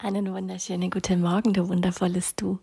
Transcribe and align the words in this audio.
Einen 0.00 0.32
wunderschönen 0.32 0.90
guten 0.90 1.20
Morgen, 1.22 1.52
du 1.52 1.68
wundervolles 1.68 2.36
Du. 2.36 2.60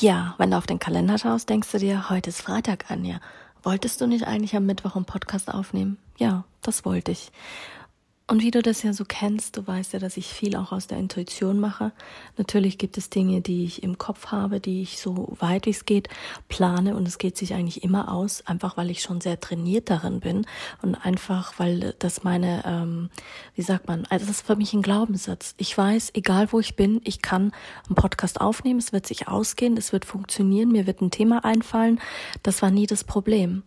Ja, 0.00 0.34
wenn 0.38 0.50
du 0.50 0.56
auf 0.56 0.66
den 0.66 0.80
Kalender 0.80 1.18
schaust, 1.18 1.48
denkst 1.48 1.70
du 1.70 1.78
dir, 1.78 2.10
heute 2.10 2.30
ist 2.30 2.42
Freitag, 2.42 2.90
Anja. 2.90 3.20
Wolltest 3.62 4.00
du 4.00 4.08
nicht 4.08 4.26
eigentlich 4.26 4.56
am 4.56 4.66
Mittwoch 4.66 4.96
einen 4.96 5.04
Podcast 5.04 5.54
aufnehmen? 5.54 5.98
Ja, 6.18 6.42
das 6.62 6.84
wollte 6.84 7.12
ich. 7.12 7.30
Und 8.26 8.40
wie 8.42 8.50
du 8.50 8.62
das 8.62 8.82
ja 8.82 8.94
so 8.94 9.04
kennst, 9.06 9.58
du 9.58 9.66
weißt 9.66 9.92
ja, 9.92 9.98
dass 9.98 10.16
ich 10.16 10.28
viel 10.28 10.56
auch 10.56 10.72
aus 10.72 10.86
der 10.86 10.96
Intuition 10.96 11.60
mache. 11.60 11.92
Natürlich 12.38 12.78
gibt 12.78 12.96
es 12.96 13.10
Dinge, 13.10 13.42
die 13.42 13.64
ich 13.64 13.82
im 13.82 13.98
Kopf 13.98 14.28
habe, 14.28 14.60
die 14.60 14.80
ich 14.80 14.98
so 14.98 15.36
weit 15.40 15.66
wie 15.66 15.70
es 15.70 15.84
geht 15.84 16.08
plane 16.48 16.96
und 16.96 17.06
es 17.06 17.18
geht 17.18 17.36
sich 17.36 17.52
eigentlich 17.52 17.84
immer 17.84 18.10
aus, 18.10 18.42
einfach 18.46 18.78
weil 18.78 18.90
ich 18.90 19.02
schon 19.02 19.20
sehr 19.20 19.38
trainiert 19.40 19.90
darin 19.90 20.20
bin 20.20 20.46
und 20.80 20.94
einfach 20.94 21.58
weil 21.58 21.94
das 21.98 22.24
meine, 22.24 22.62
ähm, 22.64 23.10
wie 23.56 23.62
sagt 23.62 23.88
man, 23.88 24.06
also 24.08 24.24
das 24.24 24.38
ist 24.38 24.46
für 24.46 24.56
mich 24.56 24.72
ein 24.72 24.80
Glaubenssatz. 24.80 25.54
Ich 25.58 25.76
weiß, 25.76 26.12
egal 26.14 26.50
wo 26.50 26.60
ich 26.60 26.76
bin, 26.76 27.02
ich 27.04 27.20
kann 27.20 27.52
einen 27.86 27.94
Podcast 27.94 28.40
aufnehmen, 28.40 28.78
es 28.78 28.94
wird 28.94 29.06
sich 29.06 29.28
ausgehen, 29.28 29.76
es 29.76 29.92
wird 29.92 30.06
funktionieren, 30.06 30.72
mir 30.72 30.86
wird 30.86 31.02
ein 31.02 31.10
Thema 31.10 31.44
einfallen. 31.44 32.00
Das 32.42 32.62
war 32.62 32.70
nie 32.70 32.86
das 32.86 33.04
Problem. 33.04 33.64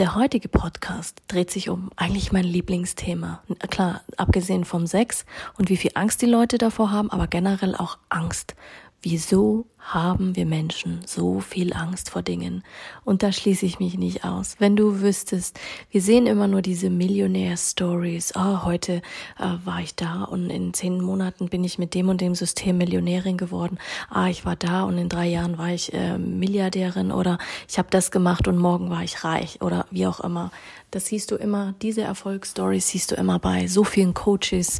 Der 0.00 0.14
heutige 0.14 0.48
Podcast 0.48 1.20
dreht 1.28 1.50
sich 1.50 1.68
um 1.68 1.90
eigentlich 1.94 2.32
mein 2.32 2.44
Lieblingsthema. 2.44 3.42
Klar, 3.68 4.00
abgesehen 4.16 4.64
vom 4.64 4.86
Sex 4.86 5.26
und 5.58 5.68
wie 5.68 5.76
viel 5.76 5.90
Angst 5.92 6.22
die 6.22 6.26
Leute 6.26 6.56
davor 6.56 6.90
haben, 6.90 7.10
aber 7.10 7.26
generell 7.26 7.76
auch 7.76 7.98
Angst. 8.08 8.56
Wieso 9.02 9.64
haben 9.78 10.36
wir 10.36 10.44
Menschen 10.44 11.00
so 11.06 11.40
viel 11.40 11.72
Angst 11.72 12.10
vor 12.10 12.20
Dingen? 12.20 12.62
Und 13.02 13.22
da 13.22 13.32
schließe 13.32 13.64
ich 13.64 13.80
mich 13.80 13.96
nicht 13.96 14.24
aus. 14.26 14.56
Wenn 14.58 14.76
du 14.76 15.00
wüsstest, 15.00 15.58
wir 15.90 16.02
sehen 16.02 16.26
immer 16.26 16.46
nur 16.46 16.60
diese 16.60 16.90
Millionär-Stories. 16.90 18.34
Oh, 18.36 18.62
heute 18.64 19.00
äh, 19.38 19.56
war 19.64 19.80
ich 19.80 19.94
da 19.94 20.24
und 20.24 20.50
in 20.50 20.74
zehn 20.74 21.00
Monaten 21.00 21.48
bin 21.48 21.64
ich 21.64 21.78
mit 21.78 21.94
dem 21.94 22.10
und 22.10 22.20
dem 22.20 22.34
System 22.34 22.76
Millionärin 22.76 23.38
geworden. 23.38 23.78
Ah, 24.10 24.28
ich 24.28 24.44
war 24.44 24.56
da 24.56 24.82
und 24.82 24.98
in 24.98 25.08
drei 25.08 25.28
Jahren 25.28 25.56
war 25.56 25.70
ich 25.70 25.94
äh, 25.94 26.18
Milliardärin 26.18 27.10
oder 27.10 27.38
ich 27.70 27.78
habe 27.78 27.88
das 27.90 28.10
gemacht 28.10 28.48
und 28.48 28.58
morgen 28.58 28.90
war 28.90 29.02
ich 29.02 29.24
reich 29.24 29.62
oder 29.62 29.86
wie 29.90 30.06
auch 30.06 30.20
immer. 30.20 30.50
Das 30.90 31.06
siehst 31.06 31.30
du 31.30 31.36
immer, 31.36 31.72
diese 31.80 32.02
Erfolgsstories 32.02 32.88
siehst 32.88 33.12
du 33.12 33.14
immer 33.14 33.38
bei 33.38 33.66
so 33.66 33.82
vielen 33.82 34.12
Coaches, 34.12 34.78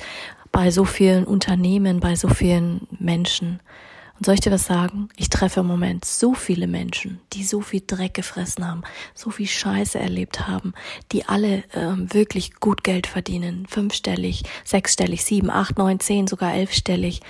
bei 0.53 0.71
so 0.71 0.85
vielen 0.85 1.25
Unternehmen, 1.25 2.01
bei 2.01 2.17
so 2.17 2.29
vielen 2.29 2.87
Menschen. 2.99 3.61
Und 4.21 4.27
soll 4.27 4.35
ich 4.35 4.43
dir 4.43 4.53
was 4.53 4.67
sagen? 4.67 5.09
Ich 5.17 5.31
treffe 5.31 5.61
im 5.61 5.67
Moment 5.67 6.05
so 6.05 6.35
viele 6.35 6.67
Menschen, 6.67 7.21
die 7.33 7.43
so 7.43 7.63
viel 7.63 7.83
Dreck 7.87 8.13
gefressen 8.13 8.69
haben, 8.69 8.83
so 9.15 9.31
viel 9.31 9.47
Scheiße 9.47 9.99
erlebt 9.99 10.47
haben, 10.47 10.75
die 11.11 11.25
alle 11.25 11.65
ähm, 11.73 12.13
wirklich 12.13 12.57
gut 12.57 12.85
Geld 12.85 13.07
verdienen, 13.07 13.65
fünfstellig, 13.67 14.43
sechsstellig, 14.63 15.25
sieben, 15.25 15.49
acht, 15.49 15.79
neun, 15.79 16.01
zehn, 16.01 16.27
sogar 16.27 16.53
elfstellig. 16.53 17.23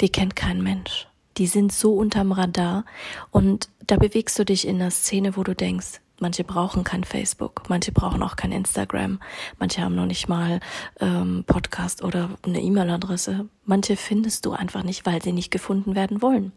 Die 0.00 0.08
kennt 0.08 0.34
kein 0.34 0.64
Mensch. 0.64 1.06
Die 1.36 1.46
sind 1.46 1.72
so 1.72 1.94
unterm 1.94 2.32
Radar 2.32 2.84
und 3.30 3.68
da 3.86 3.94
bewegst 3.94 4.36
du 4.36 4.44
dich 4.44 4.66
in 4.66 4.82
einer 4.82 4.90
Szene, 4.90 5.36
wo 5.36 5.44
du 5.44 5.54
denkst, 5.54 6.00
Manche 6.20 6.44
brauchen 6.44 6.84
kein 6.84 7.04
Facebook, 7.04 7.62
manche 7.68 7.90
brauchen 7.90 8.22
auch 8.22 8.36
kein 8.36 8.52
Instagram, 8.52 9.18
manche 9.58 9.82
haben 9.82 9.96
noch 9.96 10.06
nicht 10.06 10.28
mal 10.28 10.60
ähm, 11.00 11.44
Podcast 11.46 12.04
oder 12.04 12.30
eine 12.42 12.60
E-Mail-Adresse. 12.60 13.48
Manche 13.64 13.96
findest 13.96 14.46
du 14.46 14.52
einfach 14.52 14.84
nicht, 14.84 15.06
weil 15.06 15.22
sie 15.22 15.32
nicht 15.32 15.50
gefunden 15.50 15.96
werden 15.96 16.22
wollen. 16.22 16.52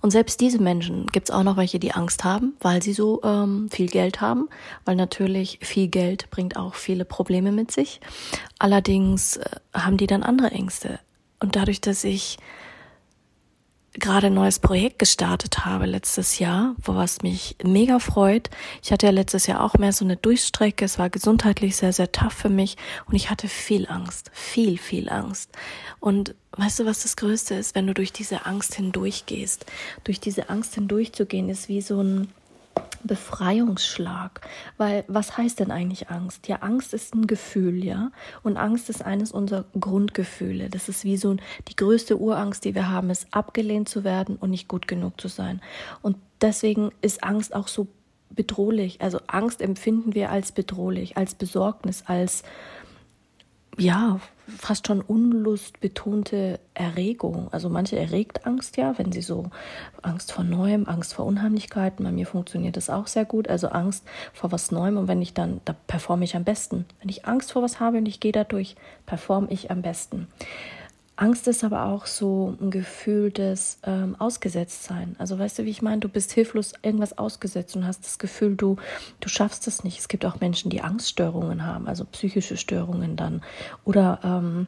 Und 0.00 0.10
selbst 0.10 0.40
diese 0.40 0.60
Menschen 0.60 1.06
gibt 1.06 1.28
es 1.28 1.34
auch 1.34 1.42
noch 1.42 1.56
welche, 1.56 1.78
die 1.78 1.92
Angst 1.92 2.24
haben, 2.24 2.54
weil 2.60 2.82
sie 2.82 2.94
so 2.94 3.20
ähm, 3.22 3.68
viel 3.70 3.88
Geld 3.88 4.20
haben, 4.20 4.48
weil 4.84 4.96
natürlich 4.96 5.58
viel 5.62 5.88
Geld 5.88 6.30
bringt 6.30 6.56
auch 6.56 6.74
viele 6.74 7.04
Probleme 7.04 7.52
mit 7.52 7.70
sich. 7.70 8.00
Allerdings 8.58 9.36
äh, 9.36 9.44
haben 9.74 9.98
die 9.98 10.06
dann 10.06 10.22
andere 10.22 10.50
Ängste. 10.50 11.00
Und 11.38 11.54
dadurch, 11.54 11.80
dass 11.80 12.04
ich 12.04 12.38
gerade 13.94 14.28
ein 14.28 14.34
neues 14.34 14.58
Projekt 14.58 14.98
gestartet 14.98 15.64
habe 15.64 15.86
letztes 15.86 16.38
Jahr, 16.38 16.74
was 16.78 17.22
mich 17.22 17.56
mega 17.64 17.98
freut. 17.98 18.48
Ich 18.82 18.92
hatte 18.92 19.06
ja 19.06 19.12
letztes 19.12 19.46
Jahr 19.46 19.62
auch 19.62 19.74
mehr 19.74 19.92
so 19.92 20.04
eine 20.04 20.16
Durchstrecke. 20.16 20.84
Es 20.84 20.98
war 20.98 21.10
gesundheitlich 21.10 21.76
sehr, 21.76 21.92
sehr 21.92 22.12
tough 22.12 22.32
für 22.32 22.48
mich 22.50 22.76
und 23.06 23.14
ich 23.16 23.30
hatte 23.30 23.48
viel 23.48 23.88
Angst, 23.88 24.30
viel, 24.32 24.78
viel 24.78 25.08
Angst. 25.08 25.50
Und 25.98 26.34
weißt 26.52 26.80
du, 26.80 26.86
was 26.86 27.02
das 27.02 27.16
Größte 27.16 27.54
ist, 27.54 27.74
wenn 27.74 27.86
du 27.86 27.94
durch 27.94 28.12
diese 28.12 28.46
Angst 28.46 28.74
hindurchgehst? 28.74 29.66
Durch 30.04 30.20
diese 30.20 30.50
Angst 30.50 30.74
hindurchzugehen 30.74 31.48
ist 31.48 31.68
wie 31.68 31.80
so 31.80 32.00
ein 32.00 32.28
Befreiungsschlag. 33.04 34.40
Weil 34.76 35.04
was 35.08 35.36
heißt 35.36 35.60
denn 35.60 35.70
eigentlich 35.70 36.10
Angst? 36.10 36.48
Ja, 36.48 36.56
Angst 36.56 36.94
ist 36.94 37.14
ein 37.14 37.26
Gefühl, 37.26 37.84
ja. 37.84 38.10
Und 38.42 38.56
Angst 38.56 38.90
ist 38.90 39.04
eines 39.04 39.32
unserer 39.32 39.64
Grundgefühle. 39.78 40.68
Das 40.70 40.88
ist 40.88 41.04
wie 41.04 41.16
so 41.16 41.36
die 41.68 41.76
größte 41.76 42.18
Urangst, 42.18 42.64
die 42.64 42.74
wir 42.74 42.90
haben, 42.90 43.10
ist 43.10 43.28
abgelehnt 43.30 43.88
zu 43.88 44.04
werden 44.04 44.36
und 44.36 44.50
nicht 44.50 44.68
gut 44.68 44.88
genug 44.88 45.20
zu 45.20 45.28
sein. 45.28 45.60
Und 46.02 46.16
deswegen 46.40 46.90
ist 47.02 47.22
Angst 47.24 47.54
auch 47.54 47.68
so 47.68 47.88
bedrohlich. 48.30 49.00
Also 49.00 49.20
Angst 49.26 49.60
empfinden 49.60 50.14
wir 50.14 50.30
als 50.30 50.52
bedrohlich, 50.52 51.16
als 51.16 51.34
Besorgnis, 51.34 52.04
als 52.06 52.42
ja, 53.80 54.20
fast 54.58 54.86
schon 54.86 55.00
unlustbetonte 55.00 56.60
Erregung. 56.74 57.48
Also 57.52 57.68
manche 57.68 57.98
erregt 57.98 58.46
Angst 58.46 58.76
ja, 58.76 58.98
wenn 58.98 59.12
sie 59.12 59.22
so 59.22 59.50
Angst 60.02 60.32
vor 60.32 60.44
Neuem, 60.44 60.86
Angst 60.86 61.14
vor 61.14 61.24
Unheimlichkeiten. 61.24 62.04
Bei 62.04 62.12
mir 62.12 62.26
funktioniert 62.26 62.76
das 62.76 62.90
auch 62.90 63.06
sehr 63.06 63.24
gut. 63.24 63.48
Also 63.48 63.68
Angst 63.68 64.04
vor 64.32 64.52
was 64.52 64.70
Neuem 64.70 64.96
und 64.96 65.08
wenn 65.08 65.22
ich 65.22 65.34
dann, 65.34 65.60
da 65.64 65.74
performe 65.86 66.24
ich 66.24 66.36
am 66.36 66.44
besten. 66.44 66.84
Wenn 67.00 67.08
ich 67.08 67.26
Angst 67.26 67.52
vor 67.52 67.62
was 67.62 67.80
habe 67.80 67.98
und 67.98 68.06
ich 68.06 68.20
gehe 68.20 68.32
dadurch, 68.32 68.76
performe 69.06 69.48
ich 69.50 69.70
am 69.70 69.82
besten. 69.82 70.28
Angst 71.20 71.46
ist 71.48 71.64
aber 71.64 71.84
auch 71.84 72.06
so 72.06 72.56
ein 72.62 72.70
Gefühl 72.70 73.30
des 73.30 73.78
ähm, 73.84 74.16
Ausgesetztsein. 74.18 75.16
Also 75.18 75.38
weißt 75.38 75.58
du, 75.58 75.64
wie 75.66 75.70
ich 75.70 75.82
meine? 75.82 76.00
Du 76.00 76.08
bist 76.08 76.32
hilflos 76.32 76.72
irgendwas 76.80 77.18
ausgesetzt 77.18 77.76
und 77.76 77.86
hast 77.86 78.06
das 78.06 78.18
Gefühl, 78.18 78.56
du, 78.56 78.76
du 79.20 79.28
schaffst 79.28 79.66
es 79.66 79.84
nicht. 79.84 79.98
Es 79.98 80.08
gibt 80.08 80.24
auch 80.24 80.40
Menschen, 80.40 80.70
die 80.70 80.80
Angststörungen 80.80 81.66
haben, 81.66 81.88
also 81.88 82.06
psychische 82.06 82.56
Störungen 82.56 83.16
dann. 83.16 83.42
Oder 83.84 84.20
ähm, 84.24 84.66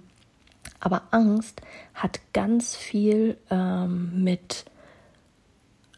aber 0.78 1.04
Angst 1.10 1.62
hat 1.94 2.20
ganz 2.34 2.76
viel 2.76 3.38
ähm, 3.48 4.22
mit 4.22 4.66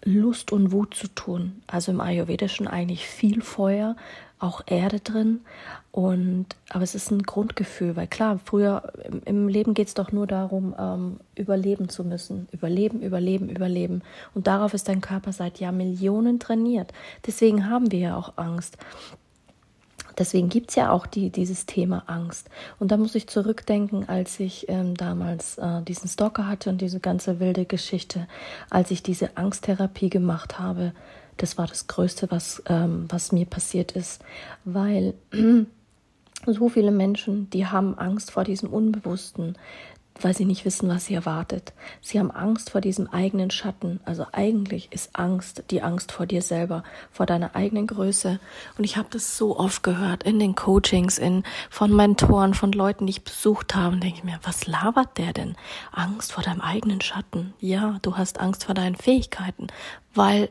Lust 0.05 0.53
und 0.53 0.71
Wut 0.71 0.95
zu 0.95 1.09
tun. 1.09 1.63
Also 1.67 1.91
im 1.91 2.01
Ayurvedischen 2.01 2.69
eigentlich 2.69 3.09
viel 3.09 3.43
Feuer, 3.43 3.97
auch 4.45 4.63
Erde 4.67 5.01
drin. 5.01 5.41
Und 5.91 6.47
aber 6.71 6.83
es 6.83 6.95
ist 6.95 7.11
ein 7.11 7.23
Grundgefühl, 7.23 7.97
weil 7.97 8.07
klar, 8.07 8.41
früher 8.45 8.93
im, 9.05 9.23
im 9.25 9.49
Leben 9.49 9.75
geht 9.75 9.89
es 9.89 9.95
doch 9.95 10.13
nur 10.13 10.27
darum, 10.27 10.75
ähm, 10.79 11.21
überleben 11.35 11.89
zu 11.89 12.05
müssen. 12.05 12.49
Überleben, 12.53 13.01
überleben, 13.01 13.49
überleben. 13.49 14.03
Und 14.35 14.47
darauf 14.47 14.75
ist 14.75 14.89
dein 14.89 15.01
Körper 15.01 15.33
seit 15.33 15.61
Jahrmillionen 15.61 16.41
trainiert. 16.41 16.93
Deswegen 17.27 17.69
haben 17.71 17.91
wir 17.91 17.99
ja 17.99 18.17
auch 18.17 18.35
Angst. 18.37 18.77
Deswegen 20.19 20.49
gibt 20.49 20.71
es 20.71 20.77
ja 20.77 20.91
auch 20.91 21.07
die, 21.07 21.31
dieses 21.31 21.67
Thema 21.67 22.05
Angst. 22.07 22.49
Und 22.79 22.93
da 22.93 22.97
muss 22.97 23.15
ich 23.15 23.27
zurückdenken, 23.27 24.09
als 24.09 24.39
ich 24.39 24.69
ähm, 24.69 24.97
damals 24.97 25.59
äh, 25.59 25.83
diesen 25.83 26.09
Stalker 26.09 26.47
hatte 26.47 26.71
und 26.71 26.81
diese 26.81 27.01
ganze 27.01 27.41
wilde 27.41 27.65
Geschichte, 27.65 28.29
als 28.71 28.91
ich 28.91 29.03
diese 29.03 29.37
Angsttherapie 29.37 30.11
gemacht 30.11 30.59
habe. 30.59 30.93
Das 31.37 31.59
war 31.59 31.67
das 31.67 31.87
Größte, 31.87 32.31
was, 32.31 32.63
ähm, 32.67 33.07
was 33.09 33.33
mir 33.33 33.47
passiert 33.47 33.93
ist, 33.93 34.23
weil 34.65 35.15
so 36.47 36.69
viele 36.69 36.91
Menschen, 36.91 37.51
die 37.51 37.67
haben 37.67 37.99
Angst 37.99 38.31
vor 38.31 38.45
diesem 38.45 38.71
Unbewussten 38.71 39.57
weil 40.21 40.35
sie 40.35 40.45
nicht 40.45 40.65
wissen, 40.65 40.89
was 40.89 41.07
sie 41.07 41.15
erwartet. 41.15 41.73
Sie 42.01 42.19
haben 42.19 42.31
Angst 42.31 42.71
vor 42.71 42.81
diesem 42.81 43.09
eigenen 43.09 43.51
Schatten. 43.51 44.01
Also 44.05 44.27
eigentlich 44.33 44.93
ist 44.93 45.17
Angst 45.19 45.65
die 45.71 45.83
Angst 45.83 46.13
vor 46.13 46.27
dir 46.27 46.43
selber, 46.43 46.85
vor 47.11 47.27
deiner 47.27 47.57
eigenen 47.57 47.87
Größe. 47.87 48.39
Und 48.79 48.85
ich 48.85 48.97
habe 48.97 49.09
das 49.11 49.37
so 49.37 49.59
oft 49.59 49.83
gehört 49.83 50.23
in 50.23 50.39
den 50.39 50.55
Coachings, 50.55 51.19
in 51.19 51.43
von 51.69 51.95
Mentoren, 51.95 52.55
von 52.55 52.73
Leuten, 52.73 53.07
die 53.07 53.13
ich 53.13 53.25
besucht 53.25 53.75
habe. 53.75 53.97
Denke 53.97 54.19
ich 54.19 54.25
mir, 54.25 54.39
was 54.43 54.67
labert 54.67 55.19
der 55.19 55.33
denn? 55.33 55.57
Angst 55.93 56.33
vor 56.33 56.45
deinem 56.45 56.61
eigenen 56.61 57.01
Schatten. 57.01 57.53
Ja, 57.59 57.99
du 58.03 58.17
hast 58.17 58.41
Angst 58.41 58.65
vor 58.65 58.75
deinen 58.75 58.97
Fähigkeiten, 58.97 59.67
weil 60.15 60.49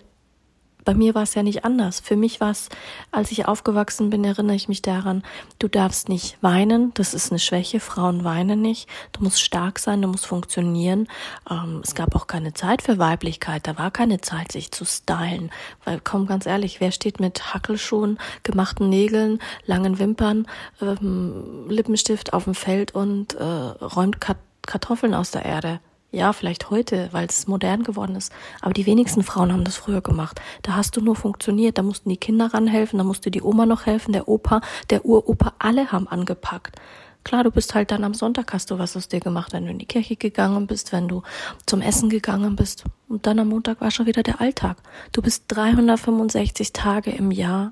bei 0.86 0.94
mir 0.94 1.16
war 1.16 1.24
es 1.24 1.36
ja 1.36 1.44
nicht 1.44 1.66
anders. 1.66 2.00
Für 2.00 2.16
mich 2.16 2.42
war 2.42 2.52
es, 2.52 2.70
als 3.12 3.32
ich 3.32 3.48
aufgewachsen 3.48 4.10
bin, 4.10 4.24
erinnere 4.24 4.56
ich 4.56 4.68
mich 4.68 4.82
daran, 4.82 5.24
du 5.60 5.68
darfst 5.68 6.10
nicht 6.10 6.38
weinen, 6.42 6.94
das 6.94 7.14
ist 7.14 7.32
eine 7.32 7.40
Schwäche, 7.40 7.80
Frauen 7.80 8.24
weinen 8.24 8.62
nicht, 8.62 8.90
du 9.12 9.24
musst 9.24 9.42
stark 9.42 9.80
sein, 9.80 10.02
du 10.02 10.08
musst 10.08 10.26
funktionieren. 10.26 11.08
Ähm, 11.50 11.82
es 11.84 11.96
gab 11.96 12.16
auch 12.16 12.28
keine 12.28 12.54
Zeit 12.54 12.82
für 12.82 12.98
Weiblichkeit, 12.98 13.68
da 13.68 13.78
war 13.78 13.92
keine 13.92 14.22
Zeit, 14.22 14.52
sich 14.52 14.72
zu 14.72 14.86
stylen. 14.86 15.52
Weil, 15.86 16.02
komm 16.04 16.28
ganz 16.28 16.46
ehrlich, 16.46 16.82
wer 16.82 16.92
steht 16.92 17.20
mit 17.20 17.54
Hackelschuhen, 17.54 18.18
gemachten 18.44 18.90
Nägeln, 18.90 19.40
langen 19.66 20.00
Wimpern, 20.00 20.48
ähm, 20.82 21.66
Lippenstift 21.70 22.34
auf 22.34 22.46
dem 22.46 22.56
Feld 22.56 22.94
und 22.94 23.36
äh, 23.36 23.44
räumt 23.44 24.18
Kartoffeln 24.66 25.14
aus 25.14 25.32
der 25.32 25.46
Erde? 25.46 25.80
Ja, 26.14 26.32
vielleicht 26.32 26.70
heute, 26.70 27.10
weil 27.12 27.26
es 27.26 27.48
modern 27.48 27.84
geworden 27.84 28.16
ist. 28.16 28.32
Aber 28.62 28.72
die 28.72 28.86
wenigsten 28.86 29.24
Frauen 29.24 29.52
haben 29.52 29.64
das 29.64 29.78
früher 29.78 30.02
gemacht. 30.02 30.40
Da 30.62 30.76
hast 30.76 30.96
du 30.96 31.02
nur 31.02 31.16
funktioniert. 31.16 31.80
Da 31.80 31.82
mussten 31.82 32.08
die 32.08 32.18
Kinder 32.18 32.54
ranhelfen, 32.54 33.00
da 33.00 33.04
musste 33.04 33.32
die 33.32 33.42
Oma 33.42 33.66
noch 33.66 33.88
helfen, 33.88 34.14
der 34.14 34.28
Opa, 34.28 34.62
der 34.92 35.06
Uropa, 35.06 35.54
alle 35.58 35.92
haben 35.92 36.08
angepackt. 36.08 36.76
Klar, 37.24 37.44
du 37.44 37.50
bist 37.50 37.74
halt 37.74 37.90
dann 37.90 38.04
am 38.04 38.14
Sonntag 38.14 38.54
hast 38.54 38.70
du 38.70 38.78
was 38.78 38.96
aus 38.96 39.08
dir 39.08 39.22
gemacht, 39.22 39.54
wenn 39.54 39.66
du 39.66 39.72
in 39.72 39.80
die 39.80 39.88
Kirche 39.88 40.16
gegangen 40.16 40.68
bist, 40.68 40.92
wenn 40.92 41.08
du 41.08 41.24
zum 41.66 41.82
Essen 41.82 42.10
gegangen 42.10 42.56
bist. 42.56 42.84
Und 43.10 43.26
dann 43.26 43.40
am 43.40 43.48
Montag 43.48 43.82
war 43.82 43.90
schon 43.90 44.06
wieder 44.06 44.22
der 44.22 44.40
Alltag. 44.40 44.78
Du 45.14 45.24
bist 45.24 45.46
365 45.48 46.74
Tage 46.74 47.10
im 47.10 47.32
Jahr 47.32 47.72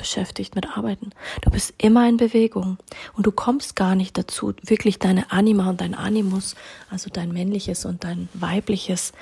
beschäftigt 0.00 0.54
mit 0.54 0.66
Arbeiten. 0.78 1.10
Du 1.42 1.50
bist 1.50 1.74
immer 1.76 2.08
in 2.08 2.16
Bewegung 2.16 2.78
und 3.14 3.26
du 3.26 3.32
kommst 3.32 3.76
gar 3.76 3.94
nicht 3.94 4.16
dazu, 4.16 4.54
wirklich 4.62 4.98
deine 4.98 5.30
Anima 5.30 5.68
und 5.68 5.82
dein 5.82 5.94
Animus, 5.94 6.56
also 6.88 7.10
dein 7.12 7.32
männliches 7.32 7.84
und 7.84 8.02
dein 8.02 8.30
weibliches 8.32 9.12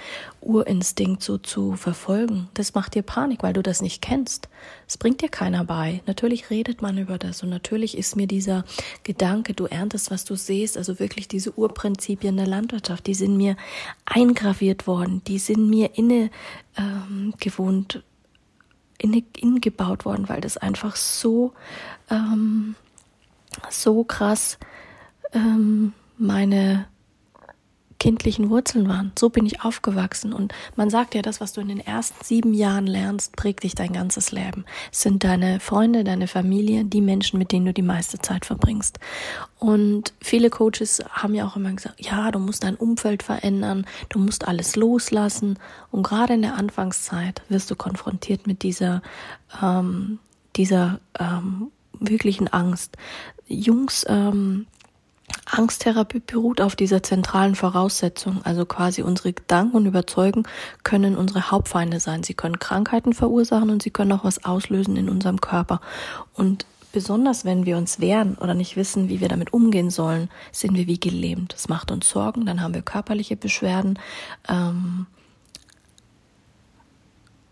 Urinstinkt 0.40 1.25
so 1.25 1.36
zu 1.36 1.75
verfolgen. 1.75 2.48
Das 2.54 2.75
macht 2.75 2.94
dir 2.94 3.02
Panik, 3.02 3.42
weil 3.42 3.54
du 3.54 3.62
das 3.62 3.82
nicht 3.82 4.00
kennst. 4.02 4.48
Es 4.86 4.96
bringt 4.96 5.20
dir 5.20 5.28
keiner 5.28 5.64
bei. 5.64 6.00
Natürlich 6.06 6.48
redet 6.48 6.80
man 6.80 6.96
über 6.96 7.19
das 7.19 7.42
und 7.42 7.50
natürlich 7.50 7.98
ist 7.98 8.14
mir 8.14 8.28
dieser 8.28 8.64
Gedanke, 9.02 9.54
du 9.54 9.66
erntest, 9.66 10.12
was 10.12 10.25
du 10.25 10.36
siehst, 10.36 10.78
also 10.78 11.00
wirklich 11.00 11.26
diese 11.26 11.58
Urprinzipien 11.58 12.36
der 12.36 12.46
Landwirtschaft, 12.46 13.08
die 13.08 13.14
sind 13.14 13.36
mir 13.36 13.56
eingraviert 14.04 14.86
worden, 14.86 15.22
die 15.26 15.40
sind 15.40 15.69
mir 15.69 15.98
inne 15.98 16.30
ähm, 16.76 17.34
gewohnt 17.40 18.04
in, 18.99 19.61
gebaut 19.61 20.05
worden, 20.05 20.29
weil 20.29 20.41
das 20.41 20.56
einfach 20.56 20.97
so, 20.97 21.53
ähm, 22.11 22.75
so 23.71 24.05
krass 24.05 24.59
ähm, 25.33 25.93
meine 26.19 26.87
kindlichen 27.99 28.50
Wurzeln 28.50 28.89
waren. 28.89 29.12
So 29.19 29.29
bin 29.29 29.45
ich 29.47 29.62
aufgewachsen. 29.62 30.33
Und 30.33 30.53
man 30.77 30.91
sagt 30.91 31.15
ja, 31.15 31.23
das, 31.23 31.41
was 31.41 31.53
du 31.53 31.61
in 31.61 31.69
den 31.69 31.81
ersten 31.81 32.25
sieben 32.25 32.55
Jahren 32.55 32.87
lernst, 32.87 33.37
prägt 33.37 33.65
dich 33.65 33.75
dein 33.75 33.93
ganzes 33.93 34.33
Leben. 34.33 34.65
Es 34.93 35.03
sind 35.03 35.25
deine 35.25 35.61
Freunde, 35.61 36.05
deine 36.05 36.29
Familie, 36.29 36.85
die 36.85 37.00
Menschen, 37.00 37.39
mit 37.39 37.53
denen 37.53 37.67
du 37.67 37.73
die 37.73 37.83
meiste 37.83 38.19
Zeit 38.19 38.47
verbringst. 38.47 38.99
Und 39.59 40.12
viele 40.21 40.50
Coaches 40.50 41.03
haben 41.11 41.35
ja 41.35 41.47
auch 41.47 41.56
immer 41.56 41.73
gesagt, 41.73 42.05
ja, 42.05 42.31
du 42.31 42.39
musst 42.39 42.62
dein 42.62 42.77
Umfeld 42.77 43.23
verändern, 43.23 43.87
du 44.09 44.21
musst 44.21 44.47
alles 44.47 44.77
loslassen. 44.77 45.59
Und 45.91 46.05
gerade 46.05 46.35
in 46.35 46.43
der 46.43 46.56
Anfangszeit 46.56 47.43
wirst 47.49 47.71
du 47.71 47.77
konfrontiert 47.77 48.47
mit 48.47 48.62
dieser, 48.62 49.03
ähm, 49.61 50.21
dieser 50.56 51.00
ähm, 51.19 51.73
wirklichen 51.93 52.49
Angst. 52.49 52.97
Jungs, 53.49 54.05
ähm, 54.09 54.67
Angsttherapie 55.50 56.20
beruht 56.20 56.60
auf 56.60 56.76
dieser 56.76 57.02
zentralen 57.02 57.54
Voraussetzung, 57.54 58.42
also 58.44 58.66
quasi 58.66 59.02
unsere 59.02 59.32
Gedanken 59.32 59.76
und 59.76 59.86
Überzeugen 59.86 60.44
können 60.84 61.16
unsere 61.16 61.50
Hauptfeinde 61.50 62.00
sein. 62.00 62.22
Sie 62.22 62.34
können 62.34 62.58
Krankheiten 62.58 63.12
verursachen 63.12 63.70
und 63.70 63.82
sie 63.82 63.90
können 63.90 64.12
auch 64.12 64.25
was 64.25 64.44
auslösen 64.44 64.96
in 64.96 65.08
unserem 65.08 65.40
Körper. 65.40 65.80
Und 66.34 66.66
besonders 66.92 67.44
wenn 67.44 67.66
wir 67.66 67.76
uns 67.76 68.00
wehren 68.00 68.36
oder 68.36 68.54
nicht 68.54 68.76
wissen, 68.76 69.08
wie 69.08 69.20
wir 69.20 69.28
damit 69.28 69.52
umgehen 69.52 69.90
sollen, 69.90 70.30
sind 70.52 70.76
wir 70.76 70.86
wie 70.86 71.00
gelähmt. 71.00 71.54
Das 71.54 71.69
macht 71.69 71.90
uns 71.90 72.08
Sorgen, 72.08 72.46
dann 72.46 72.60
haben 72.62 72.75
wir 72.75 72.82
körperliche 72.82 73.36
Beschwerden. 73.36 73.98
Ähm, 74.48 75.06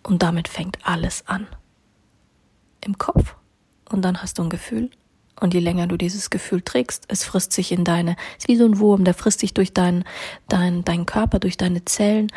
und 0.03 0.23
damit 0.23 0.49
fängt 0.49 0.79
alles 0.87 1.27
an. 1.27 1.47
Im 2.85 2.99
Kopf. 2.99 3.35
Und 3.91 4.03
dann 4.03 4.23
hast 4.23 4.39
du 4.39 4.43
ein 4.43 4.51
Gefühl 4.51 4.91
und 5.41 5.55
je 5.55 5.61
länger 5.61 5.87
du 5.87 5.97
dieses 5.97 6.31
Gefühl 6.31 6.63
trägst, 6.63 7.05
es 7.09 7.25
frisst 7.25 7.53
sich 7.53 7.73
in 7.73 7.85
deine, 7.85 8.17
ist 8.39 8.49
wie 8.49 8.57
so 8.57 8.65
ein 8.65 8.79
Wurm, 8.79 9.05
der 9.05 9.15
frisst 9.15 9.41
sich 9.41 9.55
durch 9.55 9.73
deinen, 9.73 10.05
dein, 10.49 10.85
deinen 10.85 11.07
Körper, 11.07 11.39
durch 11.39 11.57
deine 11.57 11.85
Zellen 11.85 12.31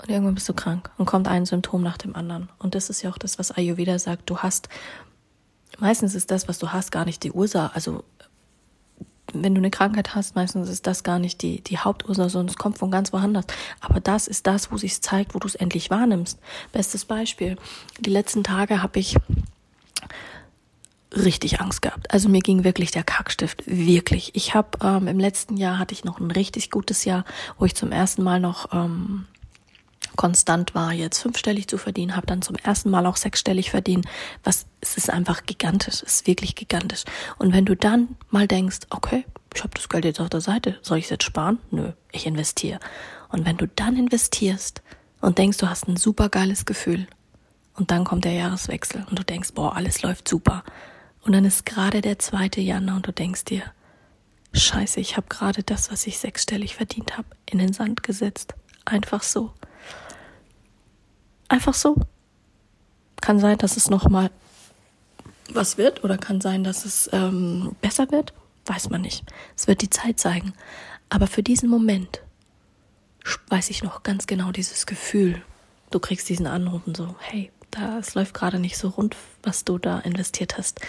und 0.00 0.10
irgendwann 0.10 0.34
bist 0.34 0.48
du 0.48 0.54
krank 0.54 0.90
und 0.96 1.06
kommt 1.06 1.26
ein 1.26 1.44
Symptom 1.44 1.82
nach 1.82 1.98
dem 1.98 2.14
anderen. 2.14 2.48
Und 2.58 2.74
das 2.74 2.88
ist 2.88 3.02
ja 3.02 3.10
auch 3.10 3.18
das, 3.18 3.38
was 3.38 3.50
Ayurveda 3.50 3.98
sagt. 3.98 4.30
Du 4.30 4.38
hast, 4.38 4.68
meistens 5.78 6.14
ist 6.14 6.30
das, 6.30 6.46
was 6.46 6.58
du 6.58 6.72
hast, 6.72 6.92
gar 6.92 7.04
nicht 7.04 7.24
die 7.24 7.32
Ursache. 7.32 7.74
Also, 7.74 8.04
wenn 9.34 9.54
du 9.54 9.60
eine 9.60 9.70
Krankheit 9.70 10.14
hast, 10.14 10.36
meistens 10.36 10.68
ist 10.70 10.86
das 10.86 11.02
gar 11.02 11.18
nicht 11.18 11.42
die, 11.42 11.62
die 11.62 11.78
Hauptursache, 11.78 12.30
sondern 12.30 12.48
es 12.48 12.56
kommt 12.56 12.78
von 12.78 12.90
ganz 12.90 13.12
woanders. 13.12 13.46
Aber 13.80 14.00
das 14.00 14.28
ist 14.28 14.46
das, 14.46 14.70
wo 14.70 14.76
sich 14.76 15.02
zeigt, 15.02 15.34
wo 15.34 15.40
du 15.40 15.48
es 15.48 15.56
endlich 15.56 15.90
wahrnimmst. 15.90 16.38
Bestes 16.72 17.04
Beispiel. 17.04 17.56
Die 17.98 18.10
letzten 18.10 18.44
Tage 18.44 18.82
habe 18.82 19.00
ich 19.00 19.16
richtig 21.16 21.60
Angst 21.60 21.82
gehabt. 21.82 22.12
Also 22.12 22.28
mir 22.28 22.40
ging 22.40 22.64
wirklich 22.64 22.90
der 22.90 23.04
Kackstift 23.04 23.62
wirklich. 23.66 24.34
Ich 24.34 24.54
habe 24.54 24.78
ähm, 24.82 25.08
im 25.08 25.18
letzten 25.18 25.56
Jahr 25.56 25.78
hatte 25.78 25.94
ich 25.94 26.04
noch 26.04 26.20
ein 26.20 26.30
richtig 26.30 26.70
gutes 26.70 27.04
Jahr, 27.04 27.24
wo 27.58 27.64
ich 27.64 27.74
zum 27.74 27.92
ersten 27.92 28.22
Mal 28.22 28.40
noch 28.40 28.72
ähm, 28.72 29.26
konstant 30.16 30.74
war, 30.74 30.92
jetzt 30.92 31.20
fünfstellig 31.20 31.68
zu 31.68 31.78
verdienen, 31.78 32.16
habe 32.16 32.26
dann 32.26 32.42
zum 32.42 32.56
ersten 32.56 32.90
Mal 32.90 33.06
auch 33.06 33.16
sechsstellig 33.16 33.70
verdient. 33.70 34.06
Was 34.42 34.66
es 34.80 34.96
ist 34.96 35.10
einfach 35.10 35.44
gigantisch, 35.46 35.94
es 35.94 36.02
ist 36.02 36.26
wirklich 36.26 36.54
gigantisch. 36.54 37.04
Und 37.38 37.52
wenn 37.52 37.64
du 37.64 37.76
dann 37.76 38.16
mal 38.30 38.46
denkst, 38.46 38.80
okay, 38.90 39.24
ich 39.54 39.62
habe 39.62 39.74
das 39.74 39.88
Geld 39.88 40.04
jetzt 40.04 40.20
auf 40.20 40.28
der 40.28 40.40
Seite, 40.40 40.78
soll 40.82 40.98
ich 40.98 41.04
es 41.04 41.10
jetzt 41.10 41.24
sparen? 41.24 41.58
Nö, 41.70 41.92
ich 42.12 42.26
investiere. 42.26 42.80
Und 43.30 43.46
wenn 43.46 43.56
du 43.56 43.66
dann 43.66 43.96
investierst 43.96 44.82
und 45.20 45.38
denkst, 45.38 45.58
du 45.58 45.70
hast 45.70 45.88
ein 45.88 45.96
super 45.96 46.28
geiles 46.28 46.64
Gefühl 46.64 47.06
und 47.76 47.90
dann 47.90 48.04
kommt 48.04 48.24
der 48.24 48.32
Jahreswechsel 48.32 49.06
und 49.08 49.18
du 49.18 49.24
denkst, 49.24 49.52
boah, 49.54 49.76
alles 49.76 50.02
läuft 50.02 50.28
super 50.28 50.64
und 51.28 51.34
dann 51.34 51.44
ist 51.44 51.66
gerade 51.66 52.00
der 52.00 52.18
zweite 52.18 52.62
Januar 52.62 52.96
und 52.96 53.06
du 53.06 53.12
denkst 53.12 53.44
dir, 53.44 53.62
scheiße, 54.54 54.98
ich 54.98 55.18
habe 55.18 55.26
gerade 55.28 55.62
das, 55.62 55.92
was 55.92 56.06
ich 56.06 56.16
sechsstellig 56.16 56.74
verdient 56.74 57.18
habe, 57.18 57.28
in 57.44 57.58
den 57.58 57.74
Sand 57.74 58.02
gesetzt. 58.02 58.54
Einfach 58.86 59.22
so. 59.22 59.52
Einfach 61.48 61.74
so. 61.74 61.96
Kann 63.20 63.40
sein, 63.40 63.58
dass 63.58 63.76
es 63.76 63.90
nochmal 63.90 64.30
was 65.50 65.76
wird 65.76 66.02
oder 66.02 66.16
kann 66.16 66.40
sein, 66.40 66.64
dass 66.64 66.86
es 66.86 67.10
ähm, 67.12 67.76
besser 67.82 68.10
wird. 68.10 68.32
Weiß 68.64 68.88
man 68.88 69.02
nicht. 69.02 69.22
Es 69.54 69.66
wird 69.66 69.82
die 69.82 69.90
Zeit 69.90 70.18
zeigen. 70.18 70.54
Aber 71.10 71.26
für 71.26 71.42
diesen 71.42 71.68
Moment 71.68 72.22
weiß 73.48 73.68
ich 73.68 73.82
noch 73.82 74.02
ganz 74.02 74.26
genau 74.26 74.50
dieses 74.50 74.86
Gefühl. 74.86 75.42
Du 75.90 75.98
kriegst 75.98 76.30
diesen 76.30 76.46
Anruf 76.46 76.86
und 76.86 76.96
so, 76.96 77.16
hey, 77.18 77.50
da, 77.78 77.98
es 77.98 78.14
läuft 78.14 78.34
gerade 78.34 78.58
nicht 78.58 78.76
so 78.76 78.88
rund, 78.88 79.16
was 79.42 79.64
du 79.64 79.78
da 79.78 79.98
investiert 80.00 80.58
hast. 80.58 80.80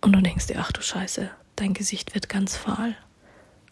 Und 0.00 0.12
du 0.12 0.20
denkst 0.20 0.46
dir, 0.46 0.56
ach 0.58 0.72
du 0.72 0.82
Scheiße, 0.82 1.30
dein 1.56 1.74
Gesicht 1.74 2.14
wird 2.14 2.28
ganz 2.28 2.56
fahl. 2.56 2.96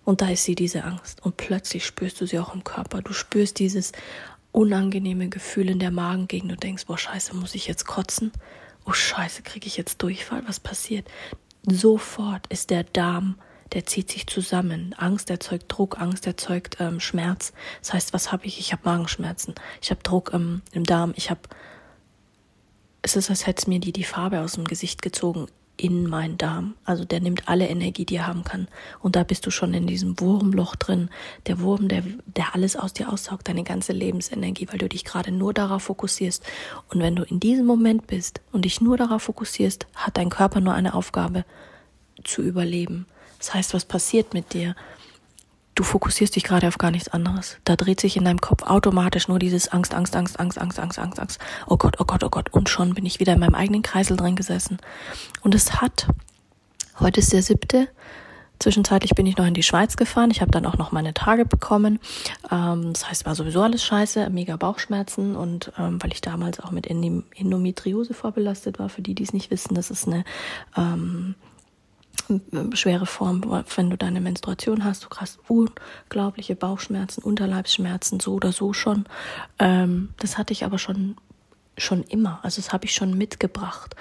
Und 0.05 0.21
da 0.21 0.29
ist 0.29 0.45
sie, 0.45 0.55
diese 0.55 0.85
Angst. 0.85 1.25
Und 1.25 1.37
plötzlich 1.37 1.87
spürst 1.87 2.21
du 2.21 2.27
sie 2.27 2.39
auch 2.39 2.55
im 2.55 2.65
Körper. 2.65 3.01
Du 3.01 3.13
spürst 3.13 3.59
dieses 3.59 3.93
unangenehme 4.53 5.29
Gefühl 5.29 5.71
in 5.71 5.79
der 5.79 5.91
Magengegend. 5.91 6.53
Du 6.53 6.57
denkst, 6.57 6.87
boah, 6.87 6.99
Scheiße, 6.99 7.35
muss 7.35 7.55
ich 7.55 7.67
jetzt 7.67 7.87
kotzen? 7.87 8.33
Oh, 8.85 8.93
Scheiße, 8.93 9.43
kriege 9.43 9.67
ich 9.67 9.77
jetzt 9.77 10.03
Durchfall? 10.03 10.43
Was 10.47 10.61
passiert? 10.61 11.09
Sofort 11.67 12.47
ist 12.49 12.69
der 12.71 12.85
Darm, 12.85 13.37
der 13.73 13.87
zieht 13.87 14.11
sich 14.11 14.27
zusammen. 14.27 14.95
Angst 14.99 15.31
erzeugt 15.31 15.65
Druck, 15.69 15.99
Angst 15.99 16.27
erzeugt 16.27 16.77
ähm, 16.81 17.01
Schmerz. 17.01 17.53
Das 17.81 17.95
heißt, 17.95 18.13
was 18.13 18.31
habe 18.31 18.47
ich? 18.47 18.61
Ich 18.61 18.73
habe 18.73 18.83
Magenschmerzen. 18.85 19.55
Ich 19.81 19.91
habe 19.91 20.03
Druck 20.03 20.33
ähm, 20.35 20.63
im 20.73 20.85
Darm. 20.85 21.15
Ich 21.17 21.31
habe 21.31 21.41
es 23.05 23.17
ist, 23.17 23.29
als 23.29 23.47
hätte 23.47 23.69
mir 23.69 23.81
die, 23.81 23.93
die 23.93 24.03
Farbe 24.03 24.41
aus 24.41 24.55
dem 24.55 24.65
Gesicht 24.65 25.03
gezogen 25.03 25.47
in 25.77 26.07
meinen 26.07 26.39
Darm. 26.39 26.75
Also 26.85 27.05
der 27.05 27.21
nimmt 27.21 27.49
alle 27.49 27.69
Energie, 27.69 28.07
die 28.07 28.17
er 28.17 28.27
haben 28.27 28.45
kann. 28.45 28.67
Und 29.01 29.15
da 29.15 29.25
bist 29.25 29.45
du 29.45 29.51
schon 29.51 29.75
in 29.75 29.87
diesem 29.87 30.19
Wurmloch 30.21 30.75
drin. 30.75 31.11
Der 31.47 31.61
Wurm, 31.61 31.89
der, 31.89 32.03
der 32.25 32.55
alles 32.55 32.77
aus 32.77 32.95
dir 32.95 33.13
aussaugt, 33.13 33.47
deine 33.49 33.63
ganze 33.63 33.93
Lebensenergie, 33.93 34.69
weil 34.71 34.79
du 34.79 34.89
dich 34.89 35.05
gerade 35.05 35.33
nur 35.33 35.53
darauf 35.53 35.83
fokussierst. 35.83 36.45
Und 36.89 37.01
wenn 37.03 37.15
du 37.15 37.25
in 37.25 37.41
diesem 37.41 37.67
Moment 37.67 38.07
bist 38.07 38.41
und 38.53 38.65
dich 38.65 38.81
nur 38.81 38.97
darauf 38.97 39.25
fokussierst, 39.25 39.87
hat 39.95 40.17
dein 40.17 40.31
Körper 40.31 40.61
nur 40.61 40.73
eine 40.73 40.95
Aufgabe, 40.95 41.45
zu 42.23 42.41
überleben. 42.41 43.05
Das 43.39 43.53
heißt, 43.53 43.75
was 43.75 43.85
passiert 43.85 44.33
mit 44.33 44.55
dir? 44.55 44.75
Du 45.75 45.83
fokussierst 45.83 46.37
dich 46.37 46.45
gerade 46.45 46.69
auf 46.69 46.79
gar 46.79 46.91
nichts 46.91 47.09
anderes. 47.09 47.59
Da 47.65 47.77
dreht 47.77 48.01
sich 48.01 48.17
in 48.17 48.25
deinem 48.25 48.41
Kopf 48.41 48.63
automatisch 48.63 49.29
nur 49.29 49.39
dieses 49.39 49.69
Angst, 49.69 49.95
Angst, 49.95 50.17
Angst, 50.17 50.39
Angst, 50.39 50.59
Angst, 50.59 50.79
Angst, 50.79 50.99
Angst, 50.99 51.21
Angst. 51.21 51.41
Oh 51.67 51.77
Gott, 51.77 51.97
oh 51.99 52.05
Gott, 52.05 52.25
oh 52.25 52.31
Gott. 52.31 52.53
Und 52.53 52.69
schon 52.69 52.95
bin 52.95 53.07
ich 53.07 53.21
wieder 53.21 53.33
in 53.33 53.41
meinem 53.41 53.55
eigenen 53.55 53.83
Kreisel 53.83 54.17
drin 54.17 54.37
gesessen. 54.37 54.79
Und 55.43 55.55
es 55.55 55.81
hat, 55.81 56.07
heute 57.01 57.21
ist 57.21 57.33
der 57.33 57.43
siebte, 57.43 57.89
Zwischenzeitlich 58.61 59.11
bin 59.15 59.27
ich 59.27 59.37
noch 59.37 59.47
in 59.47 59.55
die 59.55 59.65
Schweiz 59.65 59.97
gefahren. 59.97 60.31
Ich 60.31 60.41
habe 60.41 60.53
dann 60.53 60.65
auch 60.65 60.79
noch 60.79 60.93
meine 60.93 61.13
Tage 61.13 61.45
bekommen. 61.45 61.99
Ähm, 62.51 62.93
das 62.93 63.09
heißt, 63.09 63.27
war 63.27 63.35
sowieso 63.35 63.63
alles 63.63 63.85
scheiße, 63.85 64.31
mega 64.31 64.57
Bauchschmerzen 64.57 65.35
und 65.35 65.73
ähm, 65.77 66.03
weil 66.03 66.13
ich 66.13 66.21
damals 66.21 66.61
auch 66.61 66.71
mit 66.71 66.87
Endometriose 66.87 68.15
vorbelastet 68.15 68.79
war, 68.79 68.89
für 68.89 69.03
die, 69.03 69.15
die 69.15 69.25
es 69.25 69.33
nicht 69.33 69.51
wissen, 69.51 69.75
das 69.75 69.91
ist 69.91 70.07
eine 70.07 70.25
ähm, 70.77 71.35
schwere 72.73 73.07
Form, 73.07 73.43
wenn 73.77 73.91
du 73.91 73.97
deine 73.97 74.21
Menstruation 74.21 74.85
hast, 74.85 75.05
du 75.05 75.09
hast 75.17 75.39
unglaubliche 75.49 76.57
Bauchschmerzen, 76.57 77.23
Unterleibsschmerzen, 77.23 78.21
so 78.21 78.35
oder 78.35 78.53
so 78.53 78.73
schon. 78.73 79.05
Ähm, 79.59 80.11
das 80.19 80.39
hatte 80.39 80.53
ich 80.53 80.65
aber 80.65 80.79
schon 80.79 81.17
schon 81.77 82.03
immer, 82.05 82.41
also 82.43 82.61
das 82.61 82.73
habe 82.73 82.85
ich 82.85 82.95
schon 82.95 83.17
mitgebracht. 83.17 83.97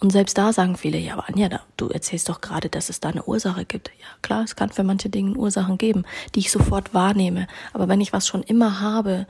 Und 0.00 0.10
selbst 0.10 0.36
da 0.36 0.52
sagen 0.52 0.76
viele, 0.76 0.98
ja, 0.98 1.12
aber 1.12 1.28
Anja, 1.28 1.60
du 1.76 1.88
erzählst 1.88 2.28
doch 2.28 2.40
gerade, 2.40 2.68
dass 2.68 2.88
es 2.88 2.98
da 2.98 3.10
eine 3.10 3.22
Ursache 3.22 3.64
gibt. 3.64 3.92
Ja, 4.00 4.06
klar, 4.20 4.42
es 4.42 4.56
kann 4.56 4.70
für 4.70 4.82
manche 4.82 5.08
Dinge 5.08 5.36
Ursachen 5.36 5.78
geben, 5.78 6.04
die 6.34 6.40
ich 6.40 6.50
sofort 6.50 6.92
wahrnehme. 6.92 7.46
Aber 7.72 7.86
wenn 7.86 8.00
ich 8.00 8.12
was 8.12 8.26
schon 8.26 8.42
immer 8.42 8.80
habe, 8.80 9.28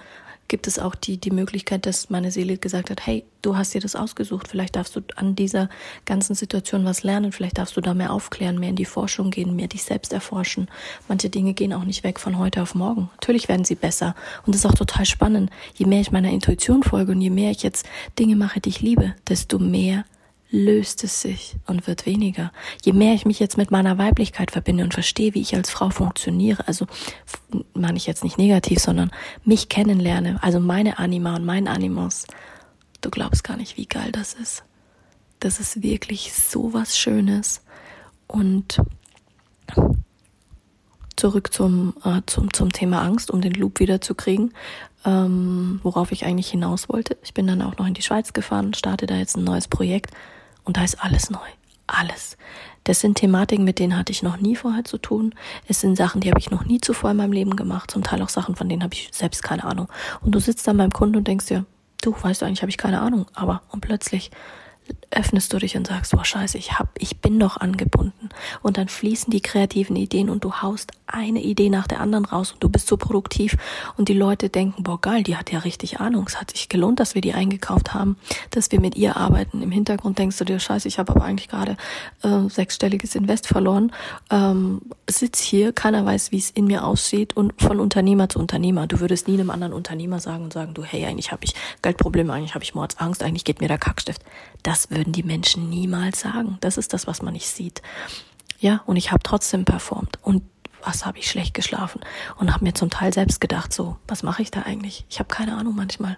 gibt 0.48 0.66
es 0.66 0.78
auch 0.78 0.94
die, 0.94 1.16
die 1.16 1.30
Möglichkeit, 1.30 1.86
dass 1.86 2.10
meine 2.10 2.30
Seele 2.30 2.58
gesagt 2.58 2.90
hat, 2.90 3.06
hey, 3.06 3.24
du 3.40 3.56
hast 3.56 3.74
dir 3.74 3.80
das 3.80 3.96
ausgesucht, 3.96 4.48
vielleicht 4.48 4.76
darfst 4.76 4.94
du 4.94 5.00
an 5.16 5.34
dieser 5.34 5.68
ganzen 6.04 6.34
Situation 6.34 6.84
was 6.84 7.02
lernen, 7.02 7.32
vielleicht 7.32 7.58
darfst 7.58 7.76
du 7.76 7.80
da 7.80 7.94
mehr 7.94 8.12
aufklären, 8.12 8.58
mehr 8.58 8.68
in 8.68 8.76
die 8.76 8.84
Forschung 8.84 9.30
gehen, 9.30 9.56
mehr 9.56 9.68
dich 9.68 9.82
selbst 9.82 10.12
erforschen. 10.12 10.68
Manche 11.08 11.30
Dinge 11.30 11.54
gehen 11.54 11.72
auch 11.72 11.84
nicht 11.84 12.04
weg 12.04 12.20
von 12.20 12.38
heute 12.38 12.62
auf 12.62 12.74
morgen. 12.74 13.08
Natürlich 13.14 13.48
werden 13.48 13.64
sie 13.64 13.74
besser. 13.74 14.14
Und 14.44 14.54
das 14.54 14.64
ist 14.64 14.70
auch 14.70 14.74
total 14.74 15.06
spannend. 15.06 15.50
Je 15.74 15.86
mehr 15.86 16.00
ich 16.00 16.12
meiner 16.12 16.30
Intuition 16.30 16.82
folge 16.82 17.12
und 17.12 17.20
je 17.20 17.30
mehr 17.30 17.50
ich 17.50 17.62
jetzt 17.62 17.86
Dinge 18.18 18.36
mache, 18.36 18.60
die 18.60 18.68
ich 18.68 18.80
liebe, 18.80 19.14
desto 19.28 19.58
mehr 19.58 20.04
löst 20.52 21.02
es 21.02 21.22
sich 21.22 21.56
und 21.66 21.86
wird 21.86 22.04
weniger. 22.04 22.52
Je 22.84 22.92
mehr 22.92 23.14
ich 23.14 23.24
mich 23.24 23.40
jetzt 23.40 23.56
mit 23.56 23.70
meiner 23.70 23.96
Weiblichkeit 23.96 24.50
verbinde 24.50 24.84
und 24.84 24.92
verstehe, 24.92 25.34
wie 25.34 25.40
ich 25.40 25.54
als 25.54 25.70
Frau 25.70 25.88
funktioniere, 25.88 26.68
also 26.68 26.86
meine 27.72 27.96
ich 27.96 28.06
jetzt 28.06 28.22
nicht 28.22 28.36
negativ, 28.36 28.78
sondern 28.78 29.10
mich 29.44 29.70
kennenlerne, 29.70 30.40
also 30.42 30.60
meine 30.60 30.98
Anima 30.98 31.34
und 31.34 31.46
mein 31.46 31.68
Animus, 31.68 32.26
du 33.00 33.10
glaubst 33.10 33.44
gar 33.44 33.56
nicht, 33.56 33.78
wie 33.78 33.86
geil 33.86 34.12
das 34.12 34.34
ist. 34.34 34.62
Das 35.40 35.58
ist 35.58 35.82
wirklich 35.82 36.34
so 36.34 36.74
was 36.74 36.98
Schönes. 36.98 37.62
Und 38.28 38.80
zurück 41.16 41.52
zum, 41.52 41.94
äh, 42.04 42.20
zum, 42.26 42.52
zum 42.52 42.72
Thema 42.72 43.02
Angst, 43.02 43.30
um 43.30 43.40
den 43.40 43.54
Loop 43.54 43.80
wieder 43.80 44.02
zu 44.02 44.14
kriegen, 44.14 44.52
ähm, 45.06 45.80
worauf 45.82 46.12
ich 46.12 46.26
eigentlich 46.26 46.50
hinaus 46.50 46.90
wollte. 46.90 47.16
Ich 47.22 47.32
bin 47.32 47.46
dann 47.46 47.62
auch 47.62 47.78
noch 47.78 47.86
in 47.86 47.94
die 47.94 48.02
Schweiz 48.02 48.34
gefahren, 48.34 48.74
starte 48.74 49.06
da 49.06 49.16
jetzt 49.16 49.36
ein 49.36 49.44
neues 49.44 49.66
Projekt 49.66 50.10
und 50.64 50.76
da 50.76 50.84
ist 50.84 51.02
alles 51.02 51.30
neu. 51.30 51.38
Alles. 51.86 52.36
Das 52.84 53.00
sind 53.00 53.18
Thematiken, 53.18 53.64
mit 53.64 53.78
denen 53.78 53.96
hatte 53.96 54.12
ich 54.12 54.22
noch 54.22 54.38
nie 54.38 54.56
vorher 54.56 54.84
zu 54.84 54.98
tun. 54.98 55.34
Es 55.68 55.80
sind 55.80 55.96
Sachen, 55.96 56.20
die 56.20 56.30
habe 56.30 56.40
ich 56.40 56.50
noch 56.50 56.64
nie 56.64 56.80
zuvor 56.80 57.12
in 57.12 57.16
meinem 57.16 57.32
Leben 57.32 57.54
gemacht. 57.54 57.90
Zum 57.90 58.02
Teil 58.02 58.22
auch 58.22 58.28
Sachen, 58.28 58.56
von 58.56 58.68
denen 58.68 58.82
habe 58.82 58.94
ich 58.94 59.08
selbst 59.12 59.42
keine 59.42 59.64
Ahnung. 59.64 59.88
Und 60.20 60.34
du 60.34 60.40
sitzt 60.40 60.66
da 60.66 60.72
beim 60.72 60.90
Kunden 60.90 61.16
und 61.16 61.28
denkst 61.28 61.46
dir, 61.46 61.64
du 62.02 62.14
weißt 62.20 62.42
du 62.42 62.46
eigentlich, 62.46 62.62
habe 62.62 62.70
ich 62.70 62.78
keine 62.78 63.00
Ahnung. 63.00 63.26
Aber 63.34 63.62
und 63.70 63.80
plötzlich 63.80 64.30
öffnest 65.10 65.52
du 65.52 65.58
dich 65.58 65.76
und 65.76 65.86
sagst, 65.86 66.14
oh 66.14 66.24
scheiße, 66.24 66.56
ich 66.58 66.78
hab, 66.78 66.88
ich 66.98 67.18
bin 67.20 67.38
doch 67.38 67.58
angebunden. 67.58 68.30
Und 68.62 68.78
dann 68.78 68.88
fließen 68.88 69.30
die 69.30 69.40
kreativen 69.40 69.96
Ideen 69.96 70.30
und 70.30 70.44
du 70.44 70.54
haust 70.62 70.92
eine 71.06 71.42
Idee 71.42 71.68
nach 71.68 71.86
der 71.86 72.00
anderen 72.00 72.24
raus 72.24 72.52
und 72.52 72.62
du 72.62 72.70
bist 72.70 72.86
so 72.86 72.96
produktiv 72.96 73.56
und 73.98 74.08
die 74.08 74.14
Leute 74.14 74.48
denken, 74.48 74.82
boah 74.82 74.98
geil, 74.98 75.22
die 75.22 75.36
hat 75.36 75.52
ja 75.52 75.58
richtig 75.60 76.00
Ahnung. 76.00 76.24
Es 76.26 76.40
hat 76.40 76.52
sich 76.52 76.70
gelohnt, 76.70 77.00
dass 77.00 77.14
wir 77.14 77.20
die 77.20 77.34
eingekauft 77.34 77.92
haben, 77.92 78.16
dass 78.50 78.72
wir 78.72 78.80
mit 78.80 78.96
ihr 78.96 79.16
arbeiten. 79.16 79.60
Im 79.60 79.70
Hintergrund 79.70 80.18
denkst 80.18 80.38
du 80.38 80.44
dir, 80.44 80.58
scheiße, 80.58 80.88
ich 80.88 80.98
habe 80.98 81.14
aber 81.14 81.24
eigentlich 81.24 81.48
gerade 81.48 81.76
äh, 82.22 82.48
sechsstelliges 82.48 83.14
Invest 83.14 83.46
verloren. 83.46 83.92
Ähm, 84.30 84.80
sitz 85.08 85.40
hier, 85.40 85.72
keiner 85.72 86.04
weiß, 86.06 86.32
wie 86.32 86.38
es 86.38 86.50
in 86.50 86.66
mir 86.66 86.84
aussieht 86.84 87.36
und 87.36 87.60
von 87.60 87.78
Unternehmer 87.78 88.30
zu 88.30 88.38
Unternehmer. 88.38 88.86
Du 88.86 89.00
würdest 89.00 89.28
nie 89.28 89.34
einem 89.34 89.50
anderen 89.50 89.74
Unternehmer 89.74 90.20
sagen 90.20 90.44
und 90.44 90.52
sagen, 90.54 90.72
du, 90.72 90.82
hey, 90.82 91.04
eigentlich 91.04 91.32
habe 91.32 91.44
ich 91.44 91.54
Geldprobleme, 91.82 92.32
eigentlich 92.32 92.54
habe 92.54 92.64
ich 92.64 92.74
Mordsangst, 92.74 93.22
eigentlich 93.22 93.44
geht 93.44 93.60
mir 93.60 93.68
der 93.68 93.78
Kackstift. 93.78 94.22
Das 94.62 94.71
würden 94.90 95.12
die 95.12 95.22
Menschen 95.22 95.70
niemals 95.70 96.20
sagen. 96.20 96.58
Das 96.60 96.76
ist 96.76 96.92
das, 96.92 97.06
was 97.06 97.22
man 97.22 97.34
nicht 97.34 97.48
sieht. 97.48 97.82
Ja, 98.58 98.82
und 98.86 98.96
ich 98.96 99.10
habe 99.10 99.22
trotzdem 99.22 99.64
performt. 99.64 100.18
Und 100.22 100.42
was 100.82 101.06
habe 101.06 101.18
ich 101.18 101.30
schlecht 101.30 101.54
geschlafen? 101.54 102.00
Und 102.38 102.52
habe 102.52 102.64
mir 102.64 102.74
zum 102.74 102.90
Teil 102.90 103.12
selbst 103.12 103.40
gedacht, 103.40 103.72
so, 103.72 103.96
was 104.06 104.22
mache 104.22 104.42
ich 104.42 104.50
da 104.50 104.62
eigentlich? 104.62 105.04
Ich 105.08 105.18
habe 105.18 105.28
keine 105.28 105.56
Ahnung 105.56 105.74
manchmal. 105.76 106.16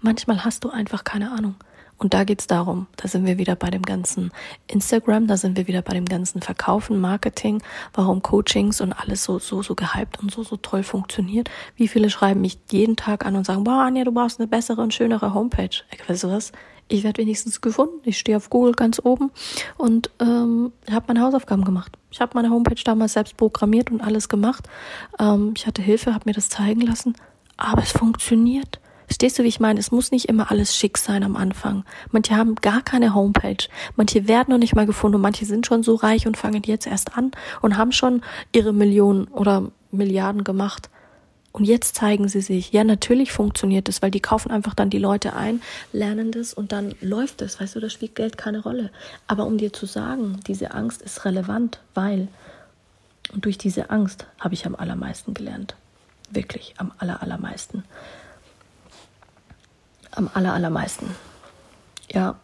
Manchmal 0.00 0.44
hast 0.44 0.64
du 0.64 0.70
einfach 0.70 1.04
keine 1.04 1.32
Ahnung. 1.32 1.56
Und 1.98 2.12
da 2.12 2.24
geht's 2.24 2.46
darum, 2.46 2.88
da 2.96 3.08
sind 3.08 3.24
wir 3.24 3.38
wieder 3.38 3.56
bei 3.56 3.70
dem 3.70 3.82
ganzen 3.82 4.30
Instagram, 4.66 5.26
da 5.26 5.38
sind 5.38 5.56
wir 5.56 5.66
wieder 5.66 5.80
bei 5.80 5.94
dem 5.94 6.04
ganzen 6.04 6.42
Verkaufen, 6.42 7.00
Marketing, 7.00 7.62
warum 7.94 8.22
Coachings 8.22 8.82
und 8.82 8.92
alles 8.92 9.24
so, 9.24 9.38
so, 9.38 9.62
so 9.62 9.74
gehypt 9.74 10.20
und 10.20 10.30
so, 10.30 10.42
so 10.42 10.58
toll 10.58 10.82
funktioniert. 10.82 11.48
Wie 11.74 11.88
viele 11.88 12.10
schreiben 12.10 12.42
mich 12.42 12.58
jeden 12.70 12.96
Tag 12.96 13.24
an 13.24 13.34
und 13.34 13.46
sagen, 13.46 13.64
boah, 13.64 13.84
Anja, 13.84 14.04
du 14.04 14.12
brauchst 14.12 14.38
eine 14.38 14.46
bessere 14.46 14.82
und 14.82 14.92
schönere 14.92 15.32
Homepage. 15.32 15.70
Ich 15.90 16.06
weiß 16.06 16.24
was? 16.24 16.52
Ich 16.88 17.02
werde 17.02 17.20
wenigstens 17.20 17.60
gefunden. 17.60 18.00
Ich 18.04 18.18
stehe 18.18 18.36
auf 18.36 18.48
Google 18.48 18.72
ganz 18.72 19.00
oben 19.02 19.32
und 19.76 20.10
ähm, 20.20 20.72
habe 20.90 21.06
meine 21.08 21.20
Hausaufgaben 21.22 21.64
gemacht. 21.64 21.96
Ich 22.10 22.20
habe 22.20 22.32
meine 22.34 22.50
Homepage 22.50 22.80
damals 22.84 23.14
selbst 23.14 23.36
programmiert 23.36 23.90
und 23.90 24.00
alles 24.00 24.28
gemacht. 24.28 24.68
Ähm, 25.18 25.54
ich 25.56 25.66
hatte 25.66 25.82
Hilfe, 25.82 26.14
habe 26.14 26.24
mir 26.26 26.34
das 26.34 26.48
zeigen 26.48 26.82
lassen, 26.82 27.16
aber 27.56 27.82
es 27.82 27.90
funktioniert. 27.90 28.80
Verstehst 29.06 29.38
du, 29.38 29.44
wie 29.44 29.48
ich 29.48 29.60
meine? 29.60 29.80
Es 29.80 29.92
muss 29.92 30.10
nicht 30.10 30.28
immer 30.28 30.50
alles 30.50 30.76
schick 30.76 30.98
sein 30.98 31.22
am 31.22 31.36
Anfang. 31.36 31.84
Manche 32.10 32.36
haben 32.36 32.56
gar 32.56 32.82
keine 32.82 33.14
Homepage. 33.14 33.68
Manche 33.94 34.28
werden 34.28 34.50
noch 34.50 34.58
nicht 34.58 34.74
mal 34.74 34.86
gefunden 34.86 35.16
und 35.16 35.22
manche 35.22 35.44
sind 35.44 35.66
schon 35.66 35.82
so 35.82 35.94
reich 35.94 36.26
und 36.26 36.36
fangen 36.36 36.62
jetzt 36.64 36.86
erst 36.86 37.16
an 37.16 37.30
und 37.62 37.76
haben 37.76 37.92
schon 37.92 38.22
ihre 38.52 38.72
Millionen 38.72 39.26
oder 39.28 39.70
Milliarden 39.90 40.44
gemacht. 40.44 40.90
Und 41.56 41.64
jetzt 41.64 41.94
zeigen 41.94 42.28
sie 42.28 42.42
sich. 42.42 42.72
Ja, 42.72 42.84
natürlich 42.84 43.32
funktioniert 43.32 43.88
es, 43.88 44.02
weil 44.02 44.10
die 44.10 44.20
kaufen 44.20 44.50
einfach 44.50 44.74
dann 44.74 44.90
die 44.90 44.98
Leute 44.98 45.34
ein, 45.34 45.62
lernen 45.90 46.30
das 46.30 46.52
und 46.52 46.70
dann 46.70 46.94
läuft 47.00 47.40
es. 47.40 47.58
Weißt 47.58 47.74
du, 47.74 47.80
da 47.80 47.88
spielt 47.88 48.14
Geld 48.14 48.36
keine 48.36 48.58
Rolle. 48.58 48.90
Aber 49.26 49.46
um 49.46 49.56
dir 49.56 49.72
zu 49.72 49.86
sagen, 49.86 50.38
diese 50.46 50.72
Angst 50.72 51.00
ist 51.00 51.24
relevant, 51.24 51.80
weil, 51.94 52.28
und 53.32 53.46
durch 53.46 53.56
diese 53.56 53.88
Angst 53.88 54.26
habe 54.38 54.52
ich 54.52 54.66
am 54.66 54.74
allermeisten 54.74 55.32
gelernt. 55.32 55.76
Wirklich, 56.28 56.74
am 56.76 56.92
aller, 56.98 57.22
allermeisten. 57.22 57.84
Am 60.10 60.28
aller, 60.34 60.52
allermeisten. 60.52 61.08
Ja, 62.12 62.38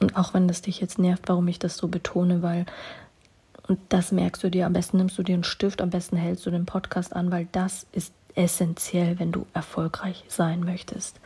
und 0.00 0.14
auch 0.16 0.34
wenn 0.34 0.46
das 0.46 0.62
dich 0.62 0.80
jetzt 0.80 1.00
nervt, 1.00 1.24
warum 1.26 1.48
ich 1.48 1.58
das 1.58 1.76
so 1.76 1.88
betone, 1.88 2.42
weil, 2.42 2.66
und 3.66 3.80
das 3.88 4.12
merkst 4.12 4.44
du 4.44 4.52
dir, 4.52 4.66
am 4.66 4.72
besten 4.72 4.98
nimmst 4.98 5.18
du 5.18 5.24
dir 5.24 5.34
einen 5.34 5.42
Stift, 5.42 5.80
am 5.80 5.90
besten 5.90 6.16
hältst 6.16 6.46
du 6.46 6.52
den 6.52 6.64
Podcast 6.64 7.16
an, 7.16 7.32
weil 7.32 7.48
das 7.50 7.86
ist 7.90 8.12
essentiell, 8.34 9.18
wenn 9.18 9.32
du 9.32 9.46
erfolgreich 9.54 10.24
sein 10.28 10.60
möchtest. 10.60 11.20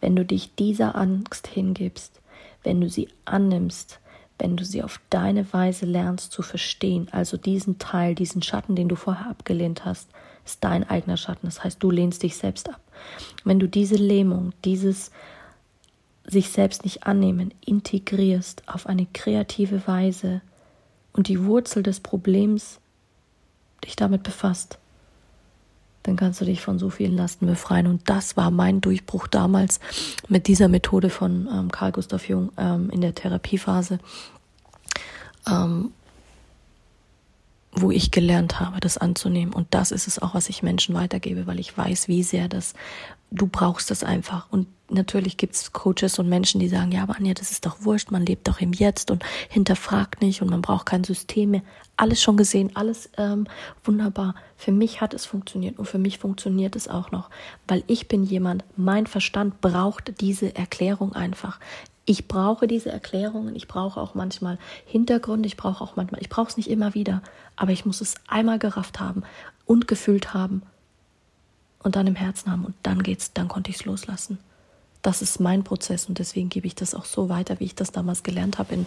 Wenn 0.00 0.16
du 0.16 0.24
dich 0.24 0.54
dieser 0.54 0.96
Angst 0.96 1.46
hingibst, 1.46 2.20
wenn 2.62 2.80
du 2.80 2.88
sie 2.88 3.08
annimmst, 3.24 4.00
wenn 4.38 4.56
du 4.56 4.64
sie 4.64 4.82
auf 4.82 5.00
deine 5.10 5.52
Weise 5.52 5.86
lernst 5.86 6.32
zu 6.32 6.42
verstehen, 6.42 7.08
also 7.12 7.36
diesen 7.36 7.78
Teil, 7.78 8.14
diesen 8.14 8.42
Schatten, 8.42 8.74
den 8.74 8.88
du 8.88 8.96
vorher 8.96 9.28
abgelehnt 9.28 9.84
hast, 9.84 10.08
ist 10.44 10.64
dein 10.64 10.88
eigener 10.88 11.16
Schatten. 11.16 11.46
Das 11.46 11.62
heißt, 11.62 11.82
du 11.82 11.90
lehnst 11.90 12.22
dich 12.22 12.36
selbst 12.36 12.68
ab. 12.68 12.80
Wenn 13.44 13.60
du 13.60 13.68
diese 13.68 13.94
Lähmung, 13.94 14.52
dieses 14.64 15.12
sich 16.24 16.50
selbst 16.50 16.84
nicht 16.84 17.04
annehmen, 17.04 17.52
integrierst 17.64 18.62
auf 18.68 18.86
eine 18.86 19.06
kreative 19.12 19.86
Weise 19.86 20.40
und 21.12 21.28
die 21.28 21.44
Wurzel 21.44 21.82
des 21.82 22.00
Problems 22.00 22.80
dich 23.84 23.96
damit 23.96 24.22
befasst, 24.22 24.78
dann 26.02 26.16
kannst 26.16 26.40
du 26.40 26.44
dich 26.44 26.60
von 26.60 26.78
so 26.78 26.90
vielen 26.90 27.16
Lasten 27.16 27.46
befreien. 27.46 27.86
Und 27.86 28.08
das 28.08 28.36
war 28.36 28.50
mein 28.50 28.80
Durchbruch 28.80 29.26
damals 29.26 29.80
mit 30.28 30.48
dieser 30.48 30.68
Methode 30.68 31.10
von 31.10 31.48
ähm, 31.52 31.70
Carl 31.70 31.92
Gustav 31.92 32.28
Jung 32.28 32.52
ähm, 32.56 32.90
in 32.90 33.00
der 33.00 33.14
Therapiephase, 33.14 33.98
ähm, 35.48 35.92
wo 37.72 37.90
ich 37.90 38.10
gelernt 38.10 38.60
habe, 38.60 38.80
das 38.80 38.98
anzunehmen. 38.98 39.54
Und 39.54 39.68
das 39.70 39.90
ist 39.90 40.06
es 40.06 40.20
auch, 40.20 40.34
was 40.34 40.48
ich 40.48 40.62
Menschen 40.62 40.94
weitergebe, 40.94 41.46
weil 41.46 41.58
ich 41.58 41.76
weiß, 41.76 42.06
wie 42.06 42.22
sehr 42.22 42.48
das, 42.48 42.74
du 43.30 43.46
brauchst 43.46 43.90
das 43.90 44.04
einfach. 44.04 44.52
Und 44.52 44.66
natürlich 44.90 45.38
gibt's 45.38 45.72
Coaches 45.72 46.18
und 46.18 46.28
Menschen, 46.28 46.60
die 46.60 46.68
sagen, 46.68 46.92
ja, 46.92 47.02
aber 47.02 47.16
Anja, 47.16 47.32
das 47.32 47.50
ist 47.50 47.64
doch 47.64 47.78
wurscht, 47.80 48.10
man 48.10 48.26
lebt 48.26 48.46
doch 48.46 48.60
im 48.60 48.74
Jetzt 48.74 49.10
und 49.10 49.24
hinterfragt 49.48 50.20
nicht 50.20 50.42
und 50.42 50.50
man 50.50 50.60
braucht 50.60 50.84
kein 50.84 51.02
System 51.02 51.52
mehr. 51.52 51.62
Alles 51.96 52.22
schon 52.22 52.36
gesehen, 52.36 52.70
alles 52.74 53.08
ähm, 53.16 53.46
wunderbar. 53.84 54.34
Für 54.56 54.72
mich 54.72 55.00
hat 55.00 55.14
es 55.14 55.24
funktioniert 55.24 55.78
und 55.78 55.86
für 55.86 55.98
mich 55.98 56.18
funktioniert 56.18 56.76
es 56.76 56.88
auch 56.88 57.10
noch, 57.10 57.30
weil 57.68 57.84
ich 57.86 58.06
bin 58.06 58.22
jemand, 58.22 58.64
mein 58.76 59.06
Verstand 59.06 59.60
braucht 59.62 60.20
diese 60.20 60.54
Erklärung 60.54 61.14
einfach. 61.14 61.58
Ich 62.04 62.26
brauche 62.26 62.66
diese 62.66 62.90
Erklärungen, 62.90 63.54
ich 63.54 63.68
brauche 63.68 64.00
auch 64.00 64.14
manchmal 64.14 64.58
Hintergründe, 64.86 65.46
ich 65.46 65.56
brauche 65.56 65.82
auch 65.84 65.94
manchmal, 65.94 66.20
ich 66.20 66.28
brauche 66.28 66.48
es 66.48 66.56
nicht 66.56 66.68
immer 66.68 66.94
wieder, 66.94 67.22
aber 67.54 67.70
ich 67.70 67.86
muss 67.86 68.00
es 68.00 68.16
einmal 68.26 68.58
gerafft 68.58 68.98
haben 68.98 69.22
und 69.66 69.86
gefühlt 69.86 70.34
haben 70.34 70.62
und 71.82 71.94
dann 71.94 72.06
im 72.06 72.16
Herzen 72.16 72.50
haben 72.50 72.64
und 72.64 72.74
dann 72.82 73.02
geht's, 73.02 73.32
dann 73.32 73.48
konnte 73.48 73.70
ich 73.70 73.76
es 73.76 73.84
loslassen. 73.84 74.38
Das 75.02 75.22
ist 75.22 75.40
mein 75.40 75.64
Prozess 75.64 76.06
und 76.06 76.18
deswegen 76.18 76.48
gebe 76.48 76.66
ich 76.66 76.74
das 76.74 76.94
auch 76.94 77.04
so 77.04 77.28
weiter, 77.28 77.58
wie 77.60 77.64
ich 77.64 77.74
das 77.74 77.92
damals 77.92 78.22
gelernt 78.22 78.58
habe 78.58 78.74
in, 78.74 78.86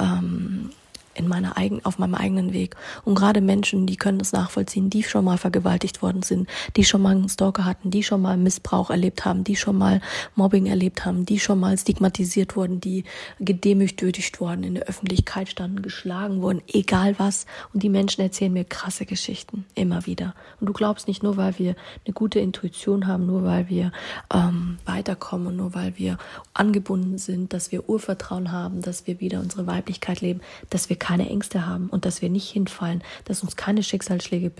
ähm, 0.00 0.70
in 1.14 1.28
meiner 1.28 1.56
eigen, 1.56 1.84
auf 1.84 1.98
meinem 1.98 2.14
eigenen 2.14 2.52
Weg. 2.52 2.76
Und 3.04 3.14
gerade 3.14 3.40
Menschen, 3.40 3.86
die 3.86 3.96
können 3.96 4.18
das 4.18 4.32
nachvollziehen, 4.32 4.90
die 4.90 5.02
schon 5.02 5.24
mal 5.24 5.38
vergewaltigt 5.38 6.02
worden 6.02 6.22
sind, 6.22 6.48
die 6.76 6.84
schon 6.84 7.02
mal 7.02 7.14
einen 7.14 7.28
Stalker 7.28 7.64
hatten, 7.64 7.90
die 7.90 8.02
schon 8.02 8.22
mal 8.22 8.36
Missbrauch 8.36 8.90
erlebt 8.90 9.24
haben, 9.24 9.44
die 9.44 9.56
schon 9.56 9.76
mal 9.76 10.00
Mobbing 10.34 10.66
erlebt 10.66 11.04
haben, 11.04 11.26
die 11.26 11.38
schon 11.38 11.60
mal 11.60 11.76
stigmatisiert 11.76 12.56
wurden, 12.56 12.80
die 12.80 13.04
gedemütigt 13.40 14.40
wurden, 14.40 14.64
in 14.64 14.74
der 14.74 14.84
Öffentlichkeit 14.84 15.48
standen, 15.48 15.82
geschlagen 15.82 16.40
wurden, 16.42 16.62
egal 16.68 17.18
was. 17.18 17.46
Und 17.72 17.82
die 17.82 17.88
Menschen 17.88 18.22
erzählen 18.22 18.52
mir 18.52 18.64
krasse 18.64 19.06
Geschichten, 19.06 19.64
immer 19.74 20.06
wieder. 20.06 20.34
Und 20.60 20.66
du 20.66 20.72
glaubst 20.72 21.08
nicht 21.08 21.22
nur, 21.22 21.36
weil 21.36 21.58
wir 21.58 21.74
eine 22.06 22.14
gute 22.14 22.40
Intuition 22.40 23.06
haben, 23.06 23.26
nur 23.26 23.44
weil 23.44 23.68
wir 23.68 23.92
ähm, 24.32 24.78
weiterkommen, 24.84 25.56
nur 25.56 25.74
weil 25.74 25.98
wir 25.98 26.18
angebunden 26.54 27.18
sind, 27.18 27.52
dass 27.52 27.72
wir 27.72 27.88
Urvertrauen 27.88 28.52
haben, 28.52 28.82
dass 28.82 29.06
wir 29.06 29.20
wieder 29.20 29.40
unsere 29.40 29.66
Weiblichkeit 29.66 30.20
leben, 30.20 30.40
dass 30.70 30.88
wir 30.88 30.96
keine 31.02 31.28
Ängste 31.28 31.66
haben 31.66 31.88
und 31.88 32.04
dass 32.04 32.22
wir 32.22 32.30
nicht 32.30 32.48
hinfallen, 32.50 33.02
dass 33.24 33.42
uns 33.42 33.56
keine 33.56 33.82
Schicksalsschläge 33.82 34.52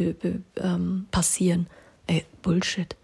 ähm, 0.56 1.06
passieren. 1.10 1.68
Ey, 2.06 2.24
Bullshit. 2.42 2.96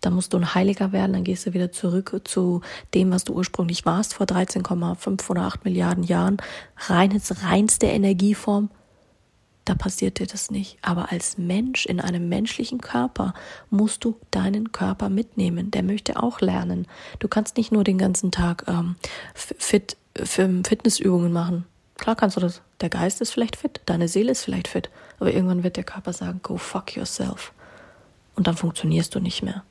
Da 0.00 0.10
musst 0.10 0.32
du 0.32 0.36
ein 0.36 0.54
Heiliger 0.54 0.92
werden, 0.92 1.12
dann 1.12 1.24
gehst 1.24 1.44
du 1.44 1.54
wieder 1.54 1.72
zurück 1.72 2.20
zu 2.22 2.60
dem, 2.94 3.10
was 3.10 3.24
du 3.24 3.34
ursprünglich 3.34 3.84
warst, 3.84 4.14
vor 4.14 4.26
13,5 4.26 5.28
oder 5.28 5.42
8 5.42 5.64
Milliarden 5.64 6.04
Jahren. 6.04 6.36
Reines, 6.76 7.42
reinste 7.42 7.86
Energieform 7.86 8.70
da 9.68 9.74
passiert 9.74 10.18
dir 10.18 10.26
das 10.26 10.50
nicht. 10.50 10.78
Aber 10.80 11.12
als 11.12 11.36
Mensch 11.36 11.84
in 11.84 12.00
einem 12.00 12.28
menschlichen 12.28 12.80
Körper 12.80 13.34
musst 13.68 14.02
du 14.04 14.18
deinen 14.30 14.72
Körper 14.72 15.10
mitnehmen. 15.10 15.70
Der 15.70 15.82
möchte 15.82 16.22
auch 16.22 16.40
lernen. 16.40 16.86
Du 17.18 17.28
kannst 17.28 17.58
nicht 17.58 17.70
nur 17.70 17.84
den 17.84 17.98
ganzen 17.98 18.30
Tag 18.30 18.64
ähm, 18.66 18.96
fit, 19.34 19.98
Fitnessübungen 20.14 21.32
machen. 21.32 21.66
Klar 21.98 22.16
kannst 22.16 22.36
du 22.36 22.40
das. 22.40 22.62
Der 22.80 22.88
Geist 22.88 23.20
ist 23.20 23.32
vielleicht 23.32 23.56
fit, 23.56 23.80
deine 23.84 24.08
Seele 24.08 24.32
ist 24.32 24.44
vielleicht 24.44 24.68
fit, 24.68 24.88
aber 25.18 25.32
irgendwann 25.32 25.64
wird 25.64 25.76
der 25.76 25.84
Körper 25.84 26.12
sagen, 26.12 26.40
go 26.42 26.56
fuck 26.56 26.96
yourself. 26.96 27.52
Und 28.36 28.46
dann 28.46 28.56
funktionierst 28.56 29.14
du 29.14 29.20
nicht 29.20 29.42
mehr. 29.42 29.64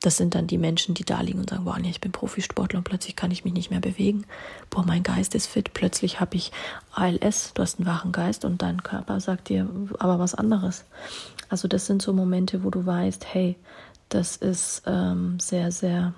Das 0.00 0.18
sind 0.18 0.34
dann 0.34 0.46
die 0.46 0.58
Menschen, 0.58 0.94
die 0.94 1.06
da 1.06 1.22
liegen 1.22 1.38
und 1.38 1.48
sagen, 1.48 1.64
boah, 1.64 1.78
nee, 1.78 1.88
ich 1.88 2.02
bin 2.02 2.12
Profisportler 2.12 2.78
und 2.78 2.84
plötzlich 2.84 3.16
kann 3.16 3.30
ich 3.30 3.44
mich 3.44 3.54
nicht 3.54 3.70
mehr 3.70 3.80
bewegen. 3.80 4.26
Boah, 4.68 4.84
mein 4.84 5.02
Geist 5.02 5.34
ist 5.34 5.46
fit, 5.46 5.72
plötzlich 5.72 6.20
habe 6.20 6.36
ich 6.36 6.52
ALS, 6.92 7.52
du 7.54 7.62
hast 7.62 7.78
einen 7.78 7.86
wachen 7.86 8.12
Geist 8.12 8.44
und 8.44 8.60
dein 8.60 8.82
Körper 8.82 9.18
sagt 9.20 9.48
dir 9.48 9.66
aber 9.98 10.18
was 10.18 10.34
anderes. 10.34 10.84
Also 11.48 11.68
das 11.68 11.86
sind 11.86 12.02
so 12.02 12.12
Momente, 12.12 12.62
wo 12.62 12.68
du 12.68 12.84
weißt, 12.84 13.24
hey, 13.32 13.56
das 14.10 14.36
ist 14.36 14.82
ähm, 14.86 15.40
sehr, 15.40 15.72
sehr, 15.72 16.12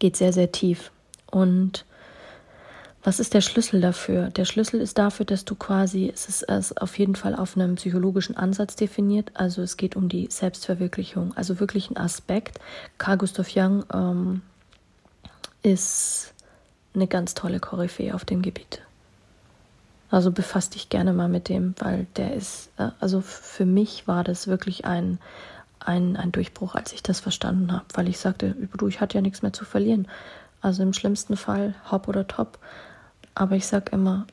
geht 0.00 0.16
sehr, 0.16 0.32
sehr 0.32 0.50
tief. 0.50 0.90
Und 1.30 1.84
was 3.04 3.18
ist 3.18 3.34
der 3.34 3.40
Schlüssel 3.40 3.80
dafür? 3.80 4.30
Der 4.30 4.44
Schlüssel 4.44 4.80
ist 4.80 4.96
dafür, 4.96 5.26
dass 5.26 5.44
du 5.44 5.56
quasi, 5.56 6.10
es 6.12 6.28
ist 6.28 6.42
es 6.44 6.76
auf 6.76 6.98
jeden 6.98 7.16
Fall 7.16 7.34
auf 7.34 7.56
einem 7.56 7.74
psychologischen 7.74 8.36
Ansatz 8.36 8.76
definiert. 8.76 9.32
Also 9.34 9.60
es 9.62 9.76
geht 9.76 9.96
um 9.96 10.08
die 10.08 10.28
Selbstverwirklichung, 10.30 11.36
also 11.36 11.58
wirklich 11.58 11.90
ein 11.90 11.96
Aspekt. 11.96 12.60
Carl 12.98 13.18
Gustav 13.18 13.48
Jung 13.48 13.84
ähm, 13.92 14.42
ist 15.62 16.32
eine 16.94 17.08
ganz 17.08 17.34
tolle 17.34 17.58
Koryphäe 17.58 18.14
auf 18.14 18.24
dem 18.24 18.40
Gebiet. 18.40 18.82
Also 20.10 20.30
befasst 20.30 20.74
dich 20.74 20.88
gerne 20.88 21.12
mal 21.12 21.28
mit 21.28 21.48
dem, 21.48 21.74
weil 21.78 22.06
der 22.16 22.34
ist, 22.34 22.70
äh, 22.76 22.90
also 23.00 23.20
für 23.20 23.64
mich 23.64 24.06
war 24.06 24.22
das 24.22 24.46
wirklich 24.46 24.84
ein, 24.84 25.18
ein, 25.80 26.16
ein 26.16 26.30
Durchbruch, 26.30 26.76
als 26.76 26.92
ich 26.92 27.02
das 27.02 27.18
verstanden 27.18 27.72
habe, 27.72 27.86
weil 27.94 28.08
ich 28.08 28.18
sagte, 28.18 28.54
du, 28.76 28.86
ich 28.86 29.00
hatte 29.00 29.16
ja 29.16 29.22
nichts 29.22 29.42
mehr 29.42 29.52
zu 29.52 29.64
verlieren. 29.64 30.06
Also 30.60 30.84
im 30.84 30.92
schlimmsten 30.92 31.36
Fall 31.36 31.74
hopp 31.90 32.06
oder 32.06 32.28
top. 32.28 32.58
Aber 33.34 33.56
ich 33.56 33.66
sage 33.66 33.92
immer, 33.92 34.26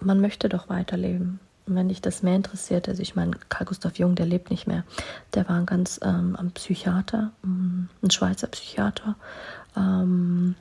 man 0.00 0.20
möchte 0.20 0.48
doch 0.48 0.68
weiterleben. 0.68 1.40
Und 1.66 1.76
wenn 1.76 1.88
dich 1.88 2.00
das 2.00 2.22
mehr 2.22 2.36
interessiert, 2.36 2.88
also 2.88 3.00
ich 3.02 3.14
meine, 3.14 3.32
Karl 3.48 3.66
Gustav 3.66 3.98
Jung, 3.98 4.14
der 4.14 4.26
lebt 4.26 4.50
nicht 4.50 4.66
mehr. 4.66 4.84
Der 5.34 5.48
war 5.48 5.56
ein 5.56 5.66
ganz 5.66 6.00
ähm, 6.02 6.36
ein 6.36 6.50
Psychiater, 6.50 7.30
mm, 7.42 7.84
ein 8.02 8.10
Schweizer 8.10 8.48
Psychiater, 8.48 9.14
ähm, 9.76 10.56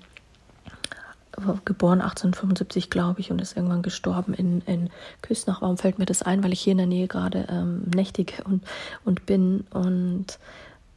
geboren 1.66 2.02
1875, 2.02 2.90
glaube 2.90 3.22
ich, 3.22 3.32
und 3.32 3.42
ist 3.42 3.56
irgendwann 3.56 3.82
gestorben 3.82 4.34
in, 4.34 4.62
in 4.62 4.90
Küsnach. 5.22 5.62
Warum 5.62 5.78
fällt 5.78 5.98
mir 5.98 6.06
das 6.06 6.22
ein? 6.22 6.44
Weil 6.44 6.54
ich 6.54 6.62
hier 6.62 6.72
in 6.72 6.80
der 6.80 6.88
Nähe 6.88 7.08
gerade 7.08 7.48
ähm, 7.50 7.84
nächtig 7.96 8.44
und, 8.46 8.64
und 9.06 9.26
bin. 9.26 9.66
Und 9.72 10.38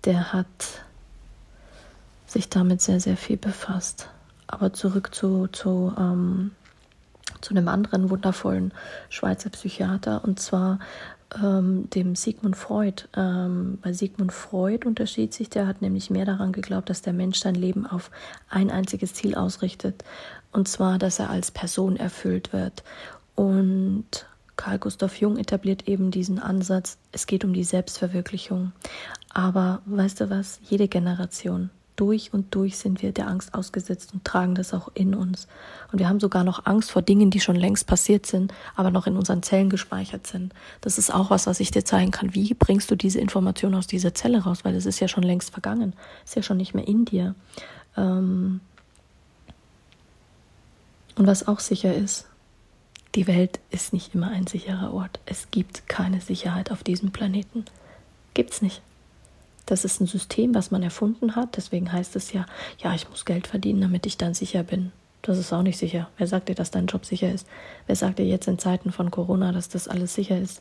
der 0.05 0.33
hat 0.33 0.47
sich 2.27 2.49
damit 2.49 2.81
sehr, 2.83 3.01
sehr 3.01 3.17
viel 3.17 3.37
befasst. 3.37 4.09
Aber 4.47 4.73
zurück 4.73 5.15
zu, 5.15 5.47
zu 5.47 5.95
ähm, 5.97 6.51
zu 7.43 7.55
einem 7.55 7.69
anderen 7.69 8.09
wundervollen 8.09 8.73
Schweizer 9.11 9.51
Psychiater 9.51 10.25
und 10.25 10.41
zwar 10.41 10.79
ähm, 11.43 11.89
dem 11.91 12.15
Sigmund 12.17 12.57
Freud. 12.57 13.05
Ähm, 13.17 13.79
bei 13.83 13.93
Sigmund 13.93 14.33
Freud 14.33 14.87
unterschied 14.87 15.35
sich, 15.35 15.51
der 15.51 15.67
hat 15.67 15.83
nämlich 15.83 16.11
mehr 16.11 16.25
daran 16.25 16.53
geglaubt, 16.53 16.91
dass 16.91 17.03
der 17.03 17.13
Mensch 17.13 17.39
sein 17.39 17.55
Leben 17.55 17.87
auf 17.87 18.11
ein 18.49 18.71
einziges 18.71 19.15
Ziel 19.15 19.35
ausrichtet 19.35 20.05
und 20.53 20.69
zwar, 20.69 20.99
dass 20.99 21.19
er 21.19 21.31
als 21.31 21.51
Person 21.51 21.97
erfüllt 21.97 22.53
wird. 22.53 22.83
Und 23.35 24.27
Carl 24.57 24.79
Gustav 24.79 25.17
Jung 25.17 25.39
etabliert 25.39 25.89
eben 25.89 26.11
diesen 26.11 26.39
Ansatz, 26.39 26.99
es 27.11 27.27
geht 27.27 27.45
um 27.45 27.53
die 27.53 27.65
Selbstverwirklichung. 27.65 28.73
Aber 29.33 29.81
weißt 29.87 30.21
du 30.21 30.31
was, 30.31 30.61
jede 30.63 30.89
Generation, 30.89 31.71
durch 31.97 32.33
und 32.33 32.55
durch 32.55 32.79
sind 32.79 33.03
wir 33.03 33.13
der 33.13 33.29
Angst 33.29 33.55
ausgesetzt 33.55 34.15
und 34.15 34.25
tragen 34.25 34.55
das 34.55 34.73
auch 34.73 34.91
in 34.95 35.15
uns. 35.15 35.47
Und 35.93 35.99
wir 35.99 36.09
haben 36.09 36.21
sogar 36.21 36.43
noch 36.43 36.67
Angst 36.67 36.91
vor 36.91 37.03
Dingen, 37.03 37.31
die 37.31 37.41
schon 37.41 37.57
längst 37.57 37.87
passiert 37.87 38.27
sind, 38.27 38.53
aber 38.75 38.91
noch 38.91 39.07
in 39.07 39.17
unseren 39.17 39.43
Zellen 39.43 39.71
gespeichert 39.71 40.27
sind. 40.27 40.55
Das 40.81 40.99
ist 40.99 41.13
auch 41.13 41.31
was, 41.31 41.47
was 41.47 41.61
ich 41.61 41.71
dir 41.71 41.85
zeigen 41.85 42.11
kann. 42.11 42.35
Wie 42.35 42.55
bringst 42.55 42.91
du 42.91 42.97
diese 42.97 43.21
Information 43.21 43.75
aus 43.75 43.87
dieser 43.87 44.15
Zelle 44.15 44.43
raus? 44.45 44.65
Weil 44.65 44.75
es 44.75 44.87
ist 44.87 45.01
ja 45.01 45.09
schon 45.09 45.23
längst 45.23 45.51
vergangen. 45.51 45.93
Ist 46.25 46.37
ja 46.37 46.43
schon 46.43 46.57
nicht 46.57 46.75
mehr 46.75 46.89
in 46.89 47.05
dir. 47.05 47.35
Ähm 47.97 48.61
und 51.17 51.27
was 51.27 51.47
auch 51.47 51.61
sicher 51.61 51.95
ist, 51.95 52.27
die 53.15 53.27
Welt 53.27 53.61
ist 53.71 53.93
nicht 53.93 54.15
immer 54.15 54.31
ein 54.31 54.47
sicherer 54.47 54.95
Ort. 54.95 55.21
Es 55.27 55.51
gibt 55.51 55.87
keine 55.89 56.23
Sicherheit 56.23 56.71
auf 56.71 56.83
diesem 56.83 57.13
Planeten. 57.13 57.67
Gibt's 58.33 58.63
nicht. 58.63 58.81
Das 59.73 59.87
ist 59.87 60.03
ein 60.03 60.07
System, 60.07 60.55
was 60.55 60.71
man 60.71 60.83
erfunden 60.83 61.35
hat. 61.35 61.57
Deswegen 61.57 61.91
heißt 61.91 62.15
es 62.15 62.35
ja, 62.35 62.45
ja, 62.85 62.95
ich 62.95 63.09
muss 63.09 63.25
Geld 63.25 63.47
verdienen, 63.47 63.81
damit 63.81 64.05
ich 64.05 64.19
dann 64.19 64.35
sicher 64.35 64.65
bin. 64.65 64.93
Das 65.23 65.39
ist 65.39 65.51
auch 65.51 65.63
nicht 65.63 65.79
sicher. 65.79 66.11
Wer 66.19 66.27
sagt 66.27 66.51
dir, 66.51 66.55
dass 66.55 66.71
dein 66.71 66.89
Job 66.89 67.07
sicher 67.07 67.33
ist? 67.33 67.47
Wer 67.87 67.97
sagt 67.97 68.19
dir 68.19 68.27
jetzt 68.27 68.49
in 68.49 68.59
Zeiten 68.59 68.93
von 68.93 69.11
Corona, 69.11 69.51
dass 69.51 69.71
das 69.71 69.89
alles 69.89 70.13
sicher 70.13 70.39
ist? 70.39 70.61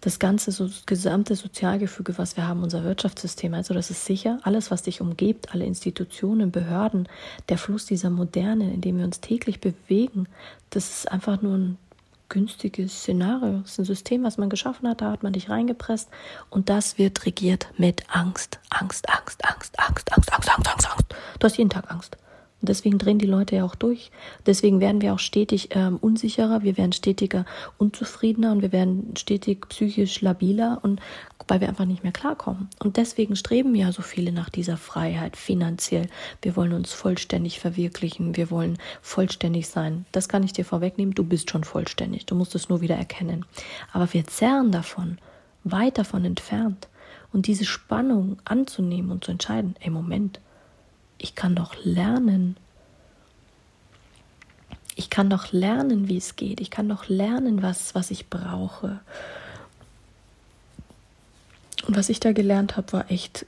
Das 0.00 0.18
ganze 0.18 0.50
so, 0.50 0.66
das 0.66 0.86
gesamte 0.86 1.36
Sozialgefüge, 1.36 2.18
was 2.18 2.36
wir 2.36 2.48
haben, 2.48 2.64
unser 2.64 2.82
Wirtschaftssystem, 2.82 3.54
also 3.54 3.74
das 3.74 3.92
ist 3.92 4.04
sicher. 4.04 4.40
Alles, 4.42 4.72
was 4.72 4.82
dich 4.82 5.00
umgibt, 5.00 5.54
alle 5.54 5.64
Institutionen, 5.64 6.50
Behörden, 6.50 7.08
der 7.48 7.58
Fluss 7.58 7.86
dieser 7.86 8.10
Moderne, 8.10 8.74
in 8.74 8.80
dem 8.80 8.98
wir 8.98 9.04
uns 9.04 9.20
täglich 9.20 9.60
bewegen, 9.60 10.26
das 10.70 10.90
ist 10.90 11.12
einfach 11.12 11.42
nur 11.42 11.56
ein 11.56 11.78
günstiges 12.28 13.00
Szenario. 13.00 13.62
Es 13.64 13.72
ist 13.72 13.78
ein 13.78 13.84
System, 13.84 14.24
was 14.24 14.38
man 14.38 14.50
geschaffen 14.50 14.88
hat, 14.88 15.00
da 15.00 15.10
hat 15.10 15.22
man 15.22 15.32
dich 15.32 15.48
reingepresst 15.50 16.08
und 16.50 16.68
das 16.68 16.98
wird 16.98 17.24
regiert 17.26 17.68
mit 17.76 18.04
Angst. 18.08 18.58
Angst, 18.70 19.08
Angst, 19.08 19.44
Angst, 19.44 19.78
Angst, 19.78 20.12
Angst, 20.12 20.32
Angst, 20.32 20.50
Angst, 20.50 20.68
Angst, 20.68 20.90
Angst. 20.90 21.06
Du 21.38 21.44
hast 21.44 21.56
jeden 21.56 21.70
Tag 21.70 21.90
Angst. 21.90 22.16
Und 22.62 22.70
deswegen 22.70 22.98
drehen 22.98 23.18
die 23.18 23.26
Leute 23.26 23.56
ja 23.56 23.64
auch 23.64 23.74
durch. 23.74 24.10
Deswegen 24.46 24.80
werden 24.80 25.02
wir 25.02 25.12
auch 25.12 25.18
stetig 25.18 25.68
ähm, 25.72 25.98
unsicherer, 25.98 26.62
wir 26.62 26.78
werden 26.78 26.92
stetiger 26.92 27.44
unzufriedener 27.76 28.52
und 28.52 28.62
wir 28.62 28.72
werden 28.72 29.14
stetig 29.16 29.68
psychisch 29.68 30.22
labiler 30.22 30.80
und 30.82 31.00
weil 31.48 31.60
wir 31.60 31.68
einfach 31.68 31.84
nicht 31.84 32.02
mehr 32.02 32.12
klarkommen. 32.12 32.68
Und 32.82 32.96
deswegen 32.96 33.36
streben 33.36 33.74
ja 33.74 33.92
so 33.92 34.02
viele 34.02 34.32
nach 34.32 34.48
dieser 34.48 34.76
Freiheit 34.76 35.36
finanziell. 35.36 36.08
Wir 36.42 36.56
wollen 36.56 36.72
uns 36.72 36.92
vollständig 36.92 37.60
verwirklichen, 37.60 38.36
wir 38.36 38.50
wollen 38.50 38.78
vollständig 39.02 39.68
sein. 39.68 40.06
Das 40.12 40.28
kann 40.28 40.42
ich 40.42 40.52
dir 40.52 40.64
vorwegnehmen, 40.64 41.14
du 41.14 41.24
bist 41.24 41.50
schon 41.50 41.62
vollständig, 41.62 42.26
du 42.26 42.34
musst 42.34 42.54
es 42.54 42.68
nur 42.68 42.80
wieder 42.80 42.96
erkennen. 42.96 43.44
Aber 43.92 44.12
wir 44.12 44.26
zerren 44.26 44.72
davon, 44.72 45.18
weit 45.62 45.98
davon 45.98 46.24
entfernt. 46.24 46.88
Und 47.32 47.46
diese 47.46 47.64
Spannung 47.64 48.38
anzunehmen 48.44 49.10
und 49.10 49.24
zu 49.24 49.30
entscheiden, 49.30 49.76
ey 49.80 49.90
Moment, 49.90 50.40
ich 51.18 51.34
kann 51.34 51.54
doch 51.54 51.74
lernen. 51.82 52.56
Ich 54.94 55.10
kann 55.10 55.28
doch 55.28 55.52
lernen, 55.52 56.08
wie 56.08 56.16
es 56.16 56.36
geht. 56.36 56.60
Ich 56.60 56.70
kann 56.70 56.88
doch 56.88 57.08
lernen, 57.08 57.62
was, 57.62 57.94
was 57.94 58.10
ich 58.10 58.28
brauche. 58.30 59.00
Und 61.86 61.96
was 61.96 62.08
ich 62.08 62.20
da 62.20 62.32
gelernt 62.32 62.76
habe, 62.76 62.92
war 62.92 63.10
echt 63.10 63.46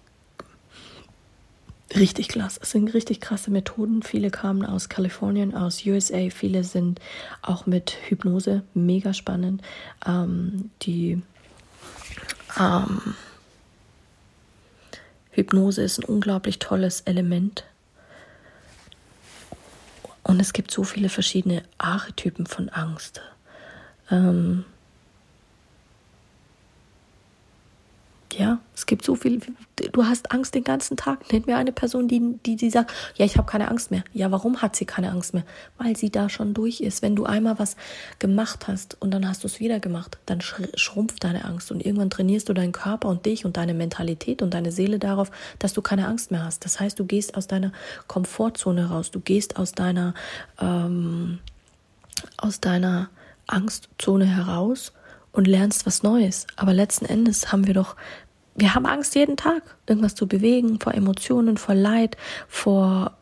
richtig 1.96 2.28
klasse. 2.28 2.60
Es 2.62 2.70
sind 2.70 2.92
richtig 2.94 3.20
krasse 3.20 3.50
Methoden. 3.50 4.02
Viele 4.02 4.30
kamen 4.30 4.64
aus 4.64 4.88
Kalifornien, 4.88 5.54
aus 5.54 5.84
USA. 5.86 6.28
Viele 6.30 6.64
sind 6.64 7.00
auch 7.42 7.66
mit 7.66 7.96
Hypnose 8.08 8.62
mega 8.74 9.14
spannend. 9.14 9.62
Ähm, 10.06 10.70
die 10.82 11.22
ähm, 12.58 13.14
Hypnose 15.38 15.82
ist 15.82 15.98
ein 15.98 16.04
unglaublich 16.04 16.58
tolles 16.58 17.00
Element. 17.02 17.64
Und 20.24 20.40
es 20.40 20.52
gibt 20.52 20.70
so 20.70 20.84
viele 20.84 21.08
verschiedene 21.08 21.62
Archetypen 21.78 22.46
von 22.46 22.68
Angst. 22.68 23.22
Ähm, 24.10 24.64
Ja, 28.38 28.60
es 28.72 28.86
gibt 28.86 29.04
so 29.04 29.16
viel. 29.16 29.40
Du 29.90 30.04
hast 30.04 30.30
Angst 30.30 30.54
den 30.54 30.62
ganzen 30.62 30.96
Tag. 30.96 31.32
Nennt 31.32 31.48
mir 31.48 31.56
eine 31.56 31.72
Person, 31.72 32.06
die, 32.06 32.38
die, 32.46 32.54
die 32.54 32.70
sagt, 32.70 32.92
ja, 33.16 33.24
ich 33.24 33.36
habe 33.36 33.50
keine 33.50 33.68
Angst 33.68 33.90
mehr. 33.90 34.04
Ja, 34.12 34.30
warum 34.30 34.62
hat 34.62 34.76
sie 34.76 34.84
keine 34.84 35.10
Angst 35.10 35.34
mehr? 35.34 35.42
Weil 35.76 35.96
sie 35.96 36.10
da 36.10 36.28
schon 36.28 36.54
durch 36.54 36.80
ist. 36.80 37.02
Wenn 37.02 37.16
du 37.16 37.24
einmal 37.24 37.58
was 37.58 37.74
gemacht 38.20 38.68
hast 38.68 38.96
und 39.00 39.10
dann 39.10 39.28
hast 39.28 39.42
du 39.42 39.48
es 39.48 39.58
wieder 39.58 39.80
gemacht, 39.80 40.18
dann 40.26 40.40
schrumpft 40.40 41.24
deine 41.24 41.46
Angst 41.46 41.72
und 41.72 41.84
irgendwann 41.84 42.10
trainierst 42.10 42.48
du 42.48 42.52
deinen 42.52 42.70
Körper 42.70 43.08
und 43.08 43.26
dich 43.26 43.44
und 43.44 43.56
deine 43.56 43.74
Mentalität 43.74 44.40
und 44.40 44.54
deine 44.54 44.70
Seele 44.70 45.00
darauf, 45.00 45.32
dass 45.58 45.72
du 45.72 45.82
keine 45.82 46.06
Angst 46.06 46.30
mehr 46.30 46.44
hast. 46.44 46.64
Das 46.64 46.78
heißt, 46.78 46.96
du 46.96 47.06
gehst 47.06 47.36
aus 47.36 47.48
deiner 47.48 47.72
Komfortzone 48.06 48.88
raus. 48.90 49.10
Du 49.10 49.18
gehst 49.18 49.56
aus 49.56 49.72
deiner 49.72 50.14
ähm, 50.60 51.40
aus 52.36 52.60
deiner 52.60 53.10
Angstzone 53.48 54.26
heraus 54.26 54.92
und 55.32 55.46
lernst 55.46 55.86
was 55.86 56.02
Neues. 56.02 56.46
Aber 56.56 56.72
letzten 56.72 57.04
Endes 57.04 57.52
haben 57.52 57.66
wir 57.66 57.74
doch, 57.74 57.96
wir 58.58 58.74
haben 58.74 58.86
Angst 58.86 59.14
jeden 59.14 59.36
Tag, 59.36 59.62
irgendwas 59.86 60.14
zu 60.14 60.26
bewegen, 60.26 60.80
vor 60.80 60.94
Emotionen, 60.94 61.56
vor 61.56 61.74
Leid, 61.74 62.16
vor 62.48 63.12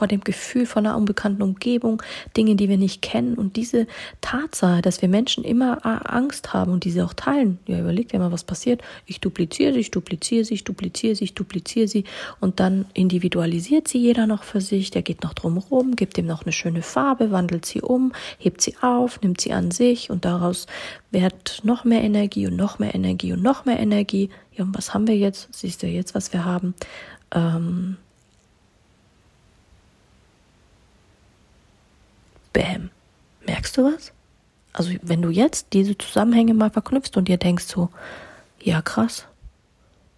vor 0.00 0.08
dem 0.08 0.22
Gefühl 0.22 0.64
von 0.64 0.86
einer 0.86 0.96
unbekannten 0.96 1.42
Umgebung, 1.42 2.02
Dinge, 2.34 2.56
die 2.56 2.70
wir 2.70 2.78
nicht 2.78 3.02
kennen. 3.02 3.34
Und 3.34 3.56
diese 3.56 3.86
Tatsache, 4.22 4.80
dass 4.80 5.02
wir 5.02 5.10
Menschen 5.10 5.44
immer 5.44 5.84
Angst 6.10 6.54
haben 6.54 6.72
und 6.72 6.84
diese 6.84 7.04
auch 7.04 7.12
teilen, 7.12 7.58
ja, 7.66 7.78
überlegt 7.78 8.14
ja 8.14 8.18
mal, 8.18 8.32
was 8.32 8.44
passiert. 8.44 8.80
Ich 9.04 9.20
dupliziere 9.20 9.74
sie, 9.74 9.80
ich 9.80 9.90
dupliziere 9.90 10.46
sie, 10.46 10.54
ich 10.54 10.64
dupliziere 10.64 11.14
sie, 11.14 11.24
ich 11.24 11.34
dupliziere 11.34 11.86
sie 11.86 12.04
und 12.40 12.60
dann 12.60 12.86
individualisiert 12.94 13.88
sie 13.88 13.98
jeder 13.98 14.26
noch 14.26 14.42
für 14.42 14.62
sich. 14.62 14.90
Der 14.90 15.02
geht 15.02 15.22
noch 15.22 15.34
drumherum, 15.34 15.96
gibt 15.96 16.16
ihm 16.16 16.24
noch 16.24 16.46
eine 16.46 16.52
schöne 16.52 16.80
Farbe, 16.80 17.30
wandelt 17.30 17.66
sie 17.66 17.82
um, 17.82 18.14
hebt 18.38 18.62
sie 18.62 18.76
auf, 18.80 19.20
nimmt 19.20 19.42
sie 19.42 19.52
an 19.52 19.70
sich 19.70 20.08
und 20.08 20.24
daraus 20.24 20.66
wird 21.10 21.60
noch 21.62 21.84
mehr 21.84 22.00
Energie 22.00 22.46
und 22.46 22.56
noch 22.56 22.78
mehr 22.78 22.94
Energie 22.94 23.34
und 23.34 23.42
noch 23.42 23.66
mehr 23.66 23.78
Energie. 23.78 24.30
Ja, 24.54 24.64
und 24.64 24.74
was 24.74 24.94
haben 24.94 25.06
wir 25.06 25.18
jetzt? 25.18 25.52
Siehst 25.52 25.82
du 25.82 25.86
jetzt, 25.86 26.14
was 26.14 26.32
wir 26.32 26.46
haben? 26.46 26.72
Ähm, 27.34 27.98
Bäm. 32.52 32.90
Merkst 33.46 33.76
du 33.76 33.84
was? 33.84 34.12
Also 34.72 34.92
wenn 35.02 35.22
du 35.22 35.30
jetzt 35.30 35.68
diese 35.72 35.96
Zusammenhänge 35.98 36.54
mal 36.54 36.70
verknüpfst 36.70 37.16
und 37.16 37.28
dir 37.28 37.38
denkst 37.38 37.64
so, 37.64 37.88
ja 38.62 38.82
krass, 38.82 39.26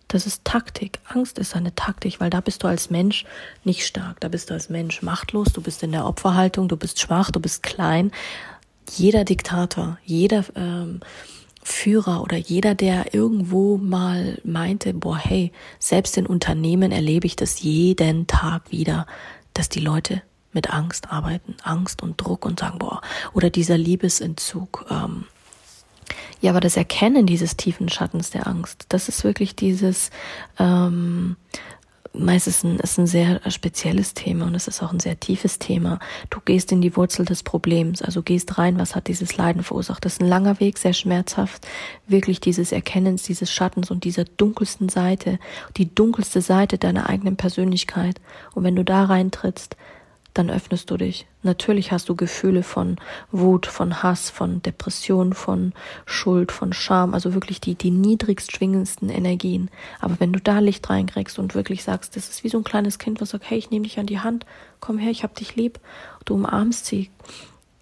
das 0.09 0.27
ist 0.27 0.45
Taktik. 0.45 0.99
Angst 1.09 1.39
ist 1.39 1.57
eine 1.57 1.75
Taktik, 1.75 2.21
weil 2.21 2.29
da 2.29 2.41
bist 2.41 2.63
du 2.63 2.69
als 2.69 2.91
Mensch 2.91 3.25
nicht 3.65 3.87
stark. 3.87 4.21
Da 4.21 4.29
bist 4.29 4.51
du 4.51 4.55
als 4.55 4.69
Mensch 4.69 5.01
machtlos, 5.01 5.53
du 5.55 5.63
bist 5.63 5.83
in 5.83 5.93
der 5.93 6.05
Opferhaltung, 6.05 6.69
du 6.69 6.77
bist 6.77 7.01
schwach, 7.01 7.31
du 7.31 7.41
bist 7.41 7.63
klein. 7.63 8.13
Jeder 8.91 9.25
Diktator, 9.25 9.99
jeder 10.05 10.45
ähm, 10.55 11.01
Führer 11.63 12.23
oder 12.23 12.37
jeder, 12.37 12.75
der 12.75 13.15
irgendwo 13.15 13.79
mal 13.79 14.39
meinte, 14.45 14.93
boah, 14.93 15.17
hey, 15.17 15.51
selbst 15.79 16.19
in 16.19 16.27
Unternehmen 16.27 16.93
erlebe 16.93 17.27
ich 17.27 17.37
das 17.37 17.63
jeden 17.63 18.27
Tag 18.27 18.71
wieder, 18.71 19.07
dass 19.55 19.71
die 19.71 19.81
Leute 19.81 20.21
mit 20.53 20.71
Angst 20.71 21.11
arbeiten, 21.11 21.57
Angst 21.63 22.03
und 22.03 22.21
Druck 22.21 22.45
und 22.45 22.61
sagen, 22.61 22.79
boah, 22.79 23.01
oder 23.33 23.51
dieser 23.51 23.79
Liebesentzug. 23.79 24.87
Ähm, 24.91 25.25
ja, 26.41 26.51
aber 26.51 26.61
das 26.61 26.77
Erkennen 26.77 27.27
dieses 27.27 27.57
tiefen 27.57 27.89
Schattens 27.89 28.31
der 28.31 28.47
Angst, 28.47 28.87
das 28.89 29.09
ist 29.09 29.25
wirklich 29.25 29.57
dieses, 29.57 30.11
ähm, 30.59 31.37
meistens 32.13 32.65
ein, 32.65 32.79
ist 32.79 32.99
ein 32.99 33.07
sehr 33.07 33.41
spezielles 33.51 34.15
Thema 34.15 34.47
und 34.47 34.55
es 34.55 34.69
ist 34.69 34.83
auch 34.83 34.93
ein 34.93 35.01
sehr 35.01 35.19
tiefes 35.19 35.59
Thema. 35.59 35.99
Du 36.31 36.41
gehst 36.45 36.73
in 36.73 36.81
die 36.81 36.95
Wurzel 36.97 37.25
des 37.25 37.43
Problems, 37.43 38.03
also 38.03 38.23
gehst 38.23 38.59
rein, 38.59 38.79
was 38.79 38.95
hat 38.95 39.09
dieses 39.09 39.37
Leiden 39.37 39.63
verursacht. 39.63 40.05
Das 40.05 40.15
ist 40.15 40.21
ein 40.21 40.29
langer 40.29 40.61
Weg, 40.61 40.79
sehr 40.79 40.93
schmerzhaft, 40.93 41.67
wirklich 42.07 42.41
dieses 42.41 42.73
Erkennens 42.73 43.23
dieses 43.23 43.53
Schattens 43.53 43.91
und 43.91 44.05
dieser 44.05 44.25
dunkelsten 44.25 44.89
Seite, 44.89 45.39
die 45.77 45.95
dunkelste 45.95 46.41
Seite 46.43 46.79
deiner 46.79 47.09
eigenen 47.09 47.37
Persönlichkeit. 47.37 48.21
Und 48.55 48.65
wenn 48.65 48.77
du 48.77 48.85
da 48.85 49.05
reintrittst, 49.05 49.77
dann 50.35 50.51
öffnest 50.51 50.91
du 50.91 50.97
dich. 50.97 51.27
Natürlich 51.43 51.93
hast 51.93 52.09
du 52.09 52.17
Gefühle 52.17 52.63
von 52.63 52.97
Wut, 53.31 53.67
von 53.67 54.03
Hass, 54.03 54.31
von 54.31 54.63
Depression, 54.63 55.33
von 55.33 55.73
Schuld, 56.07 56.53
von 56.53 56.73
Scham, 56.73 57.15
also 57.15 57.35
wirklich 57.35 57.61
die, 57.61 57.75
die 57.75 57.91
niedrigst 57.91 58.53
schwingendsten 58.53 59.11
Energien. 59.11 59.71
Aber 60.01 60.19
wenn 60.21 60.33
du 60.33 60.41
da 60.41 60.61
Licht 60.61 60.89
reinkriegst 60.89 61.39
und 61.39 61.55
wirklich 61.55 61.83
sagst, 61.85 62.17
das 62.17 62.29
ist 62.29 62.45
wie 62.45 62.49
so 62.49 62.59
ein 62.59 62.65
kleines 62.65 62.99
Kind, 62.99 63.21
was 63.21 63.31
sagt, 63.31 63.49
hey, 63.49 63.59
ich 63.59 63.71
nehme 63.71 63.85
dich 63.85 63.99
an 63.99 64.07
die 64.07 64.21
Hand, 64.21 64.47
komm 64.81 64.99
her, 64.99 65.11
ich 65.11 65.23
hab 65.23 65.35
dich 65.35 65.57
lieb, 65.57 65.81
du 66.25 66.35
umarmst 66.35 66.87
sie, 66.87 67.11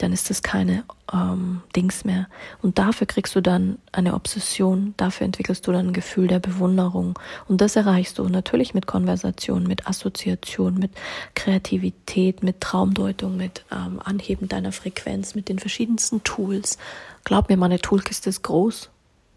dann 0.03 0.13
ist 0.13 0.31
das 0.31 0.43
keine 0.43 0.85
ähm, 1.13 1.63
Dings 1.77 2.05
mehr. 2.05 2.27
Und 2.63 2.79
dafür 2.79 3.07
kriegst 3.07 3.35
du 3.37 3.41
dann 3.41 3.79
eine 3.93 4.15
Obsession, 4.15 4.95
dafür 4.97 5.27
entwickelst 5.27 5.67
du 5.67 5.73
dann 5.73 5.89
ein 5.89 5.93
Gefühl 5.93 6.27
der 6.27 6.39
Bewunderung. 6.39 7.19
Und 7.49 7.61
das 7.61 7.77
erreichst 7.77 8.19
du 8.19 8.29
natürlich 8.29 8.73
mit 8.73 8.87
Konversation, 8.87 9.65
mit 9.65 9.87
Assoziation, 9.87 10.79
mit 10.79 10.93
Kreativität, 11.35 12.43
mit 12.43 12.61
Traumdeutung, 12.61 13.37
mit 13.37 13.65
ähm, 13.71 14.01
Anheben 14.03 14.49
deiner 14.49 14.73
Frequenz, 14.73 15.35
mit 15.35 15.49
den 15.49 15.59
verschiedensten 15.59 16.25
Tools. 16.25 16.79
Glaub 17.25 17.51
mir, 17.51 17.59
meine 17.59 17.79
Toolkiste 17.79 18.31
ist 18.31 18.43
groß. 18.43 18.89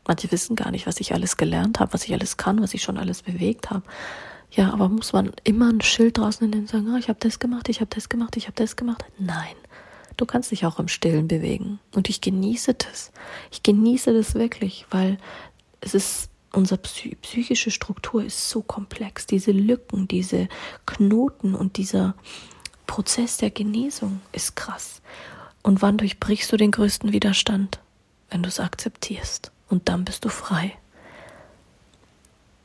Manche 0.08 0.32
wissen 0.32 0.56
gar 0.56 0.72
nicht, 0.72 0.88
was 0.88 1.00
ich 1.00 1.14
alles 1.14 1.38
gelernt 1.38 1.80
habe, 1.80 1.94
was 1.94 2.06
ich 2.06 2.14
alles 2.14 2.38
kann, 2.38 2.62
was 2.62 2.74
ich 2.74 2.84
schon 2.84 2.98
alles 2.98 3.22
bewegt 3.22 3.70
habe. 3.70 3.84
Ja, 4.52 4.72
aber 4.72 4.88
muss 4.88 5.14
man 5.14 5.32
immer 5.44 5.70
ein 5.70 5.82
Schild 5.82 6.18
draußen 6.20 6.46
in 6.46 6.52
den 6.52 6.68
sagen, 6.68 6.88
ah, 6.94 6.98
ich 6.98 7.10
habe 7.10 7.20
das 7.20 7.40
gemacht, 7.40 7.70
ich 7.70 7.82
habe 7.82 7.90
das 7.94 8.08
gemacht, 8.08 8.38
ich 8.38 8.46
habe 8.46 8.56
das 8.56 8.76
gemacht? 8.76 9.04
Nein. 9.18 9.56
Du 10.18 10.26
kannst 10.26 10.52
dich 10.52 10.66
auch 10.66 10.80
im 10.80 10.88
Stillen 10.88 11.28
bewegen. 11.28 11.80
Und 11.96 12.10
ich 12.10 12.22
genieße 12.22 12.74
das. 12.74 13.12
Ich 13.52 13.64
genieße 13.64 14.14
das 14.14 14.36
wirklich, 14.36 14.86
weil 14.90 15.18
es 15.82 15.94
ist, 15.94 16.30
unsere 16.52 16.80
psychische 16.80 17.72
Struktur 17.72 18.24
ist 18.24 18.50
so 18.50 18.62
komplex. 18.62 19.26
Diese 19.26 19.52
Lücken, 19.52 20.08
diese 20.08 20.48
Knoten 20.86 21.56
und 21.56 21.78
dieser 21.78 22.16
Prozess 22.86 23.38
der 23.38 23.50
Genesung 23.50 24.22
ist 24.32 24.56
krass. 24.56 25.02
Und 25.64 25.82
wann 25.82 25.98
durchbrichst 25.98 26.52
du 26.52 26.58
den 26.58 26.72
größten 26.72 27.12
Widerstand? 27.12 27.80
Wenn 28.30 28.44
du 28.44 28.50
es 28.50 28.60
akzeptierst. 28.60 29.52
Und 29.70 29.90
dann 29.90 30.06
bist 30.06 30.26
du 30.26 30.30
frei 30.30 30.78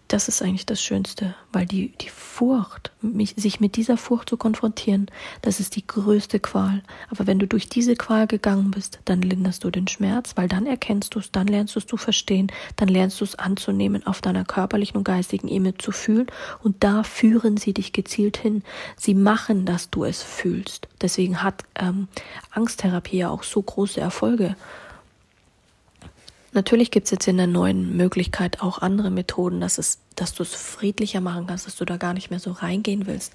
das 0.09 0.29
ist 0.29 0.43
eigentlich 0.43 0.65
das 0.65 0.83
Schönste, 0.83 1.35
weil 1.53 1.67
die, 1.67 1.93
die 2.01 2.09
Furcht, 2.09 2.91
mich, 3.03 3.35
sich 3.37 3.61
mit 3.61 3.77
dieser 3.77 3.99
Furcht 3.99 4.31
zu 4.31 4.39
konfrontieren, 4.39 5.11
das 5.43 5.61
ist 5.61 5.77
die 5.77 5.87
größte 5.87 6.41
Qual. 6.41 6.83
Aber 7.11 7.27
wenn 7.27 7.39
du 7.39 7.47
durch 7.47 7.69
diese 7.69 7.95
Qual 7.95 8.27
gegangen 8.27 8.71
bist, 8.71 9.01
dann 9.05 9.21
linderst 9.21 9.65
du 9.65 9.71
den 9.71 9.87
Schmerz, 9.87 10.33
weil 10.37 10.49
dann 10.49 10.67
erkennst 10.67 11.15
du 11.15 11.19
es, 11.19 11.31
dann 11.31 11.47
lernst 11.47 11.75
du 11.75 11.81
es 11.81 11.87
zu 11.87 11.99
verstehen, 11.99 12.51
dann 12.77 12.89
lernst 12.89 13.21
du 13.21 13.25
es 13.25 13.35
anzunehmen, 13.35 14.07
auf 14.07 14.23
deiner 14.23 14.45
körperlichen 14.45 14.97
und 14.97 15.05
geistigen 15.05 15.49
Ebene 15.49 15.77
zu 15.77 15.93
fühlen 15.93 16.27
und 16.63 16.83
da 16.83 17.03
führen 17.03 17.59
sie 17.59 17.75
dich 17.75 17.93
gezielt 17.93 18.39
hin. 18.39 18.63
Sie 18.97 19.15
machen, 19.15 19.67
dass 19.67 19.91
du 19.91 20.05
es 20.05 20.23
fühlst. 20.23 20.89
Deswegen 21.03 21.43
hat 21.43 21.65
ähm, 21.79 22.09
Angsttherapie 22.51 23.19
ja 23.19 23.31
auch 23.31 23.43
so 23.43 23.61
große 23.61 24.01
Erfolge. 24.01 24.57
Natürlich 26.53 26.91
gibt 26.91 27.07
es 27.07 27.11
jetzt 27.11 27.29
in 27.29 27.37
der 27.37 27.47
neuen 27.47 27.97
Möglichkeit 27.97 28.63
auch 28.63 28.79
andere 28.79 29.11
Methoden, 29.11 29.61
dass, 29.61 29.79
es, 29.79 29.99
dass 30.17 30.35
du 30.35 30.43
es 30.43 30.55
friedlicher 30.55 31.21
machen 31.21 31.47
kannst, 31.47 31.67
dass 31.67 31.77
du 31.77 31.85
da 31.85 31.97
gar 31.97 32.15
nicht 32.15 32.31
mehr 32.31 32.41
so 32.41 32.53
reingehen 32.53 33.07
willst. 33.07 33.35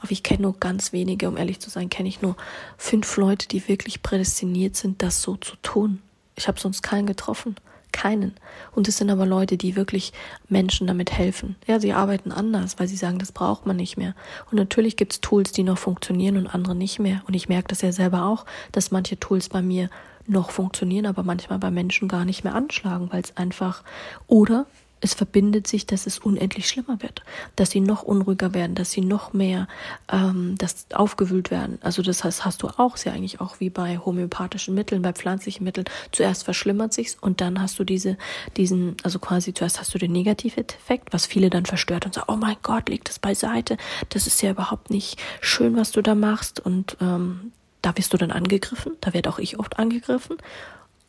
Aber 0.00 0.12
ich 0.12 0.22
kenne 0.22 0.42
nur 0.42 0.58
ganz 0.58 0.92
wenige, 0.92 1.28
um 1.28 1.36
ehrlich 1.36 1.60
zu 1.60 1.70
sein, 1.70 1.90
kenne 1.90 2.08
ich 2.08 2.22
nur 2.22 2.36
fünf 2.76 3.16
Leute, 3.16 3.48
die 3.48 3.68
wirklich 3.68 4.02
prädestiniert 4.02 4.76
sind, 4.76 5.02
das 5.02 5.22
so 5.22 5.36
zu 5.36 5.56
tun. 5.62 6.00
Ich 6.36 6.48
habe 6.48 6.60
sonst 6.60 6.82
keinen 6.82 7.06
getroffen. 7.06 7.56
Keinen. 7.92 8.34
Und 8.72 8.86
es 8.86 8.98
sind 8.98 9.10
aber 9.10 9.26
Leute, 9.26 9.56
die 9.56 9.74
wirklich 9.74 10.12
Menschen 10.48 10.86
damit 10.86 11.10
helfen. 11.10 11.56
Ja, 11.66 11.80
sie 11.80 11.92
arbeiten 11.92 12.30
anders, 12.30 12.78
weil 12.78 12.86
sie 12.86 12.96
sagen, 12.96 13.18
das 13.18 13.32
braucht 13.32 13.66
man 13.66 13.76
nicht 13.76 13.96
mehr. 13.96 14.14
Und 14.50 14.58
natürlich 14.58 14.96
gibt 14.96 15.12
es 15.12 15.20
Tools, 15.20 15.50
die 15.50 15.64
noch 15.64 15.76
funktionieren 15.76 16.36
und 16.36 16.46
andere 16.46 16.76
nicht 16.76 17.00
mehr. 17.00 17.22
Und 17.26 17.34
ich 17.34 17.48
merke 17.48 17.68
das 17.68 17.82
ja 17.82 17.90
selber 17.90 18.26
auch, 18.26 18.46
dass 18.70 18.92
manche 18.92 19.18
Tools 19.18 19.48
bei 19.48 19.60
mir 19.60 19.90
noch 20.30 20.50
funktionieren, 20.50 21.06
aber 21.06 21.22
manchmal 21.22 21.58
bei 21.58 21.70
Menschen 21.70 22.08
gar 22.08 22.24
nicht 22.24 22.44
mehr 22.44 22.54
anschlagen, 22.54 23.08
weil 23.10 23.22
es 23.22 23.36
einfach 23.36 23.82
oder 24.26 24.66
es 25.00 25.14
verbindet 25.14 25.66
sich, 25.66 25.86
dass 25.86 26.06
es 26.06 26.18
unendlich 26.18 26.68
schlimmer 26.68 27.00
wird, 27.00 27.22
dass 27.56 27.70
sie 27.70 27.80
noch 27.80 28.02
unruhiger 28.02 28.54
werden, 28.54 28.74
dass 28.74 28.90
sie 28.90 29.00
noch 29.00 29.32
mehr 29.32 29.66
ähm, 30.12 30.56
das 30.58 30.86
aufgewühlt 30.92 31.50
werden. 31.50 31.78
Also 31.80 32.02
das 32.02 32.22
heißt, 32.22 32.44
hast 32.44 32.62
du 32.62 32.68
auch, 32.68 32.96
ist 32.96 33.04
ja 33.04 33.12
eigentlich 33.12 33.40
auch 33.40 33.60
wie 33.60 33.70
bei 33.70 33.98
homöopathischen 33.98 34.74
Mitteln, 34.74 35.02
bei 35.02 35.12
pflanzlichen 35.12 35.64
Mitteln. 35.64 35.86
Zuerst 36.12 36.44
verschlimmert 36.44 36.92
sich's 36.92 37.16
und 37.18 37.40
dann 37.40 37.60
hast 37.60 37.78
du 37.78 37.84
diese, 37.84 38.18
diesen, 38.56 38.96
also 39.02 39.18
quasi 39.18 39.54
zuerst 39.54 39.80
hast 39.80 39.94
du 39.94 39.98
den 39.98 40.12
Negativeffekt, 40.12 41.12
was 41.12 41.26
viele 41.26 41.50
dann 41.50 41.66
verstört 41.66 42.06
und 42.06 42.14
sagen, 42.14 42.30
oh 42.30 42.36
mein 42.36 42.56
Gott, 42.62 42.88
leg 42.88 43.04
das 43.04 43.18
beiseite, 43.18 43.78
das 44.10 44.26
ist 44.26 44.42
ja 44.42 44.50
überhaupt 44.50 44.90
nicht 44.90 45.18
schön, 45.40 45.76
was 45.76 45.92
du 45.92 46.02
da 46.02 46.14
machst 46.14 46.60
und 46.60 46.96
ähm, 47.00 47.52
da 47.82 47.96
wirst 47.96 48.12
du 48.12 48.16
dann 48.16 48.30
angegriffen, 48.30 48.92
da 49.00 49.12
werde 49.14 49.30
auch 49.30 49.38
ich 49.38 49.58
oft 49.58 49.78
angegriffen. 49.78 50.36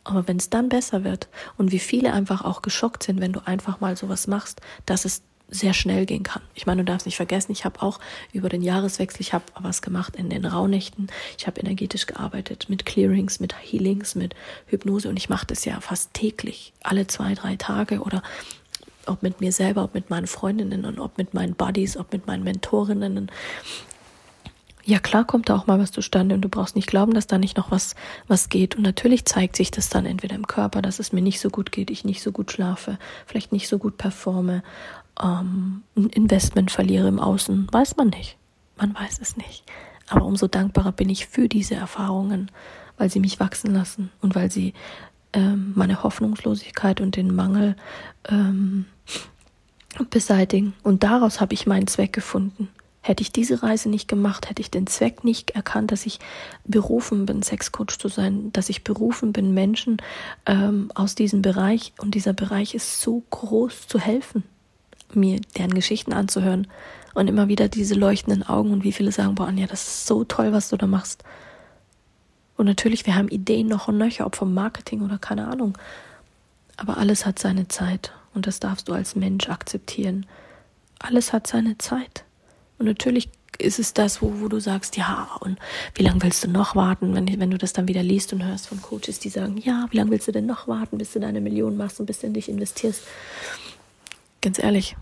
Aber 0.03 0.27
wenn 0.27 0.37
es 0.37 0.49
dann 0.49 0.69
besser 0.69 1.03
wird 1.03 1.27
und 1.57 1.71
wie 1.71 1.79
viele 1.79 2.13
einfach 2.13 2.43
auch 2.43 2.61
geschockt 2.63 3.03
sind, 3.03 3.21
wenn 3.21 3.33
du 3.33 3.45
einfach 3.45 3.81
mal 3.81 3.95
sowas 3.95 4.25
machst, 4.25 4.61
dass 4.85 5.05
es 5.05 5.21
sehr 5.51 5.73
schnell 5.73 6.05
gehen 6.05 6.23
kann. 6.23 6.41
Ich 6.55 6.65
meine, 6.65 6.83
du 6.83 6.85
darfst 6.85 7.05
nicht 7.05 7.17
vergessen, 7.17 7.51
ich 7.51 7.65
habe 7.65 7.81
auch 7.81 7.99
über 8.31 8.47
den 8.47 8.61
Jahreswechsel, 8.61 9.21
ich 9.21 9.33
habe 9.33 9.43
was 9.59 9.81
gemacht 9.81 10.15
in 10.15 10.29
den 10.29 10.45
Rauhnächten. 10.45 11.07
Ich 11.37 11.45
habe 11.45 11.59
energetisch 11.59 12.07
gearbeitet 12.07 12.67
mit 12.69 12.85
Clearings, 12.85 13.41
mit 13.41 13.53
Healings, 13.61 14.15
mit 14.15 14.33
Hypnose 14.67 15.09
und 15.09 15.17
ich 15.17 15.29
mache 15.29 15.45
das 15.45 15.65
ja 15.65 15.79
fast 15.81 16.13
täglich, 16.13 16.71
alle 16.81 17.05
zwei, 17.07 17.35
drei 17.35 17.57
Tage 17.57 17.99
oder 17.99 18.23
ob 19.05 19.23
mit 19.23 19.41
mir 19.41 19.51
selber, 19.51 19.83
ob 19.83 19.93
mit 19.93 20.09
meinen 20.09 20.27
Freundinnen 20.27 20.85
und 20.85 20.99
ob 20.99 21.17
mit 21.17 21.33
meinen 21.33 21.53
Buddies, 21.53 21.97
ob 21.97 22.13
mit 22.13 22.27
meinen 22.27 22.43
Mentorinnen. 22.43 23.29
Ja, 24.83 24.99
klar 24.99 25.25
kommt 25.25 25.49
da 25.49 25.55
auch 25.55 25.67
mal 25.67 25.79
was 25.79 25.91
zustande 25.91 26.35
und 26.35 26.41
du 26.41 26.49
brauchst 26.49 26.75
nicht 26.75 26.87
glauben, 26.87 27.13
dass 27.13 27.27
da 27.27 27.37
nicht 27.37 27.57
noch 27.57 27.71
was, 27.71 27.95
was 28.27 28.49
geht. 28.49 28.75
Und 28.75 28.83
natürlich 28.83 29.25
zeigt 29.25 29.55
sich 29.55 29.71
das 29.71 29.89
dann 29.89 30.05
entweder 30.05 30.35
im 30.35 30.47
Körper, 30.47 30.81
dass 30.81 30.99
es 30.99 31.13
mir 31.13 31.21
nicht 31.21 31.39
so 31.39 31.49
gut 31.49 31.71
geht, 31.71 31.91
ich 31.91 32.03
nicht 32.03 32.21
so 32.21 32.31
gut 32.31 32.51
schlafe, 32.51 32.97
vielleicht 33.25 33.51
nicht 33.51 33.67
so 33.67 33.77
gut 33.77 33.97
performe, 33.97 34.63
ähm, 35.21 35.83
ein 35.95 36.09
Investment 36.09 36.71
verliere 36.71 37.07
im 37.07 37.19
Außen. 37.19 37.67
Weiß 37.71 37.97
man 37.97 38.09
nicht. 38.09 38.37
Man 38.77 38.95
weiß 38.95 39.19
es 39.21 39.37
nicht. 39.37 39.63
Aber 40.09 40.25
umso 40.25 40.47
dankbarer 40.47 40.91
bin 40.91 41.09
ich 41.09 41.27
für 41.27 41.47
diese 41.47 41.75
Erfahrungen, 41.75 42.49
weil 42.97 43.09
sie 43.09 43.19
mich 43.19 43.39
wachsen 43.39 43.73
lassen 43.73 44.09
und 44.21 44.35
weil 44.35 44.51
sie 44.51 44.73
ähm, 45.33 45.73
meine 45.75 46.03
Hoffnungslosigkeit 46.03 47.01
und 47.01 47.15
den 47.15 47.33
Mangel 47.33 47.75
ähm, 48.27 48.85
beseitigen. 50.09 50.73
Und 50.83 51.03
daraus 51.03 51.39
habe 51.39 51.53
ich 51.53 51.67
meinen 51.67 51.87
Zweck 51.87 52.13
gefunden. 52.13 52.69
Hätte 53.03 53.23
ich 53.23 53.31
diese 53.31 53.63
Reise 53.63 53.89
nicht 53.89 54.07
gemacht, 54.07 54.49
hätte 54.49 54.61
ich 54.61 54.69
den 54.69 54.85
Zweck 54.85 55.23
nicht 55.23 55.51
erkannt, 55.51 55.91
dass 55.91 56.05
ich 56.05 56.19
berufen 56.65 57.25
bin, 57.25 57.41
Sexcoach 57.41 57.97
zu 57.97 58.09
sein, 58.09 58.53
dass 58.53 58.69
ich 58.69 58.83
berufen 58.83 59.33
bin, 59.33 59.55
Menschen 59.55 59.97
ähm, 60.45 60.91
aus 60.93 61.15
diesem 61.15 61.41
Bereich, 61.41 61.93
und 61.97 62.13
dieser 62.13 62.33
Bereich 62.33 62.75
ist 62.75 63.01
so 63.01 63.23
groß, 63.31 63.87
zu 63.87 63.99
helfen, 63.99 64.43
mir 65.13 65.41
deren 65.57 65.73
Geschichten 65.73 66.13
anzuhören 66.13 66.67
und 67.15 67.27
immer 67.27 67.47
wieder 67.47 67.69
diese 67.69 67.95
leuchtenden 67.95 68.43
Augen 68.43 68.71
und 68.71 68.83
wie 68.83 68.91
viele 68.91 69.11
sagen, 69.11 69.33
boah, 69.33 69.47
Anja, 69.47 69.65
das 69.65 69.87
ist 69.87 70.05
so 70.05 70.23
toll, 70.23 70.53
was 70.53 70.69
du 70.69 70.77
da 70.77 70.85
machst. 70.85 71.23
Und 72.55 72.67
natürlich, 72.67 73.07
wir 73.07 73.15
haben 73.15 73.29
Ideen 73.29 73.67
noch 73.67 73.87
und 73.87 73.97
nöcher, 73.97 74.27
ob 74.27 74.35
vom 74.35 74.53
Marketing 74.53 75.01
oder 75.01 75.17
keine 75.17 75.47
Ahnung. 75.47 75.75
Aber 76.77 76.97
alles 76.97 77.25
hat 77.25 77.39
seine 77.39 77.67
Zeit 77.67 78.13
und 78.35 78.45
das 78.45 78.59
darfst 78.59 78.87
du 78.87 78.93
als 78.93 79.15
Mensch 79.15 79.49
akzeptieren. 79.49 80.27
Alles 80.99 81.33
hat 81.33 81.47
seine 81.47 81.79
Zeit. 81.79 82.23
Und 82.81 82.87
natürlich 82.87 83.29
ist 83.59 83.77
es 83.77 83.93
das, 83.93 84.23
wo, 84.23 84.33
wo 84.39 84.47
du 84.47 84.59
sagst, 84.59 84.97
ja, 84.97 85.37
und 85.39 85.59
wie 85.93 86.01
lange 86.01 86.23
willst 86.23 86.43
du 86.43 86.49
noch 86.49 86.75
warten, 86.75 87.13
wenn, 87.13 87.39
wenn 87.39 87.51
du 87.51 87.59
das 87.59 87.73
dann 87.73 87.87
wieder 87.87 88.01
liest 88.01 88.33
und 88.33 88.43
hörst 88.43 88.67
von 88.67 88.81
Coaches, 88.81 89.19
die 89.19 89.29
sagen, 89.29 89.57
ja, 89.63 89.85
wie 89.91 89.97
lange 89.97 90.09
willst 90.09 90.27
du 90.27 90.31
denn 90.31 90.47
noch 90.47 90.67
warten, 90.67 90.97
bis 90.97 91.13
du 91.13 91.19
deine 91.19 91.41
Million 91.41 91.77
machst 91.77 91.99
und 91.99 92.07
bis 92.07 92.21
du 92.21 92.27
in 92.27 92.33
dich 92.33 92.49
investierst? 92.49 93.03
Ganz 94.41 94.57
ehrlich, 94.57 94.95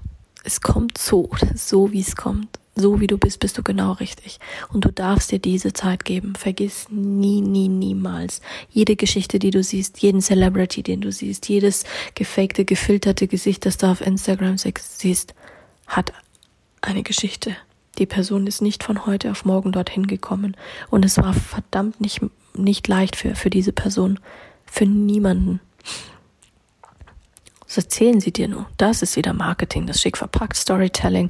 es 0.43 0.59
kommt 0.59 0.97
so, 0.97 1.29
so 1.55 1.93
wie 1.93 2.01
es 2.01 2.17
kommt. 2.17 2.59
So 2.75 2.99
wie 2.99 3.07
du 3.07 3.17
bist, 3.17 3.39
bist 3.39 3.57
du 3.57 3.63
genau 3.63 3.93
richtig. 3.93 4.39
Und 4.73 4.83
du 4.83 4.91
darfst 4.91 5.31
dir 5.31 5.39
diese 5.39 5.71
Zeit 5.71 6.03
geben. 6.03 6.35
Vergiss 6.35 6.87
nie, 6.89 7.39
nie, 7.39 7.69
niemals. 7.69 8.41
Jede 8.69 8.97
Geschichte, 8.97 9.39
die 9.39 9.51
du 9.51 9.63
siehst, 9.63 10.01
jeden 10.01 10.21
Celebrity, 10.21 10.83
den 10.83 10.99
du 10.99 11.13
siehst, 11.13 11.47
jedes 11.47 11.85
gefakte, 12.15 12.65
gefilterte 12.65 13.27
Gesicht, 13.27 13.65
das 13.65 13.77
du 13.77 13.87
auf 13.87 14.01
Instagram 14.01 14.57
siehst, 14.57 15.33
hat 15.87 16.11
eine 16.81 17.03
Geschichte. 17.03 17.55
Die 17.99 18.05
Person 18.05 18.47
ist 18.47 18.61
nicht 18.61 18.83
von 18.83 19.05
heute 19.05 19.29
auf 19.29 19.45
morgen 19.45 19.73
dorthin 19.73 20.07
gekommen. 20.07 20.55
Und 20.89 21.03
es 21.03 21.17
war 21.17 21.33
verdammt 21.33 21.99
nicht, 21.99 22.21
nicht 22.55 22.87
leicht 22.87 23.17
für, 23.17 23.35
für 23.35 23.49
diese 23.49 23.73
Person. 23.73 24.19
Für 24.65 24.85
niemanden. 24.85 25.59
Das 27.65 27.77
erzählen 27.77 28.19
sie 28.19 28.31
dir 28.31 28.47
nur. 28.47 28.65
Das 28.77 29.01
ist 29.01 29.15
wieder 29.15 29.33
Marketing, 29.33 29.85
das 29.85 30.01
schick 30.01 30.17
verpackt, 30.17 30.55
Storytelling. 30.55 31.29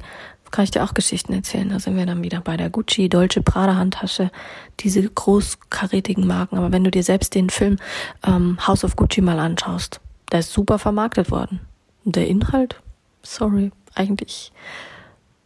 Kann 0.50 0.64
ich 0.64 0.70
dir 0.70 0.82
auch 0.82 0.94
Geschichten 0.94 1.32
erzählen. 1.32 1.68
Da 1.68 1.78
sind 1.78 1.96
wir 1.96 2.06
dann 2.06 2.22
wieder 2.24 2.40
bei 2.40 2.56
der 2.56 2.70
Gucci, 2.70 3.08
Dolce 3.08 3.40
Prada 3.42 3.76
Handtasche, 3.76 4.30
diese 4.80 5.02
großkarätigen 5.02 6.26
Marken. 6.26 6.56
Aber 6.56 6.72
wenn 6.72 6.82
du 6.82 6.90
dir 6.90 7.02
selbst 7.02 7.34
den 7.34 7.50
Film 7.50 7.76
ähm, 8.26 8.58
House 8.66 8.84
of 8.84 8.96
Gucci 8.96 9.20
mal 9.20 9.38
anschaust, 9.38 10.00
der 10.32 10.40
ist 10.40 10.52
super 10.52 10.78
vermarktet 10.78 11.30
worden. 11.30 11.60
Und 12.04 12.16
der 12.16 12.26
Inhalt, 12.26 12.80
sorry, 13.22 13.70
eigentlich 13.94 14.52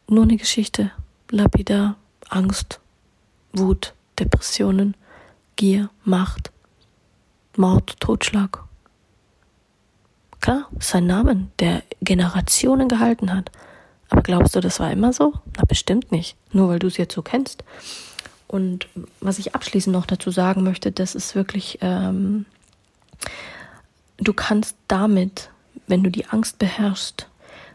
nur 0.07 0.23
eine 0.23 0.37
Geschichte. 0.37 0.93
Lapidar, 1.35 1.97
Angst, 2.29 2.79
Wut, 3.53 3.93
Depressionen, 4.21 4.97
Gier, 5.57 5.91
Macht, 6.05 6.53
Mord, 7.57 7.99
Totschlag. 7.99 8.63
Klar, 10.41 10.69
sein 10.79 11.09
Namen, 11.09 11.51
der 11.59 11.83
Generationen 12.01 12.89
gehalten 12.89 13.35
hat. 13.35 13.51
Aber 14.11 14.23
glaubst 14.23 14.55
du, 14.55 14.61
das 14.61 14.79
war 14.79 14.93
immer 14.93 15.13
so? 15.13 15.33
Na, 15.57 15.65
bestimmt 15.67 16.13
nicht. 16.13 16.37
Nur 16.53 16.69
weil 16.69 16.79
du 16.79 16.87
es 16.87 16.99
jetzt 16.99 17.15
so 17.15 17.23
kennst. 17.23 17.65
Und 18.47 18.87
was 19.21 19.41
ich 19.41 19.57
abschließend 19.57 19.93
noch 19.93 20.07
dazu 20.07 20.31
sagen 20.31 20.63
möchte, 20.63 20.93
das 20.93 21.17
ist 21.17 21.35
wirklich, 21.35 21.79
ähm, 21.81 22.47
du 24.19 24.33
kannst 24.33 24.77
damit, 24.87 25.51
wenn 25.89 26.05
du 26.05 26.11
die 26.13 26.27
Angst 26.27 26.61
beherrschst, 26.61 27.29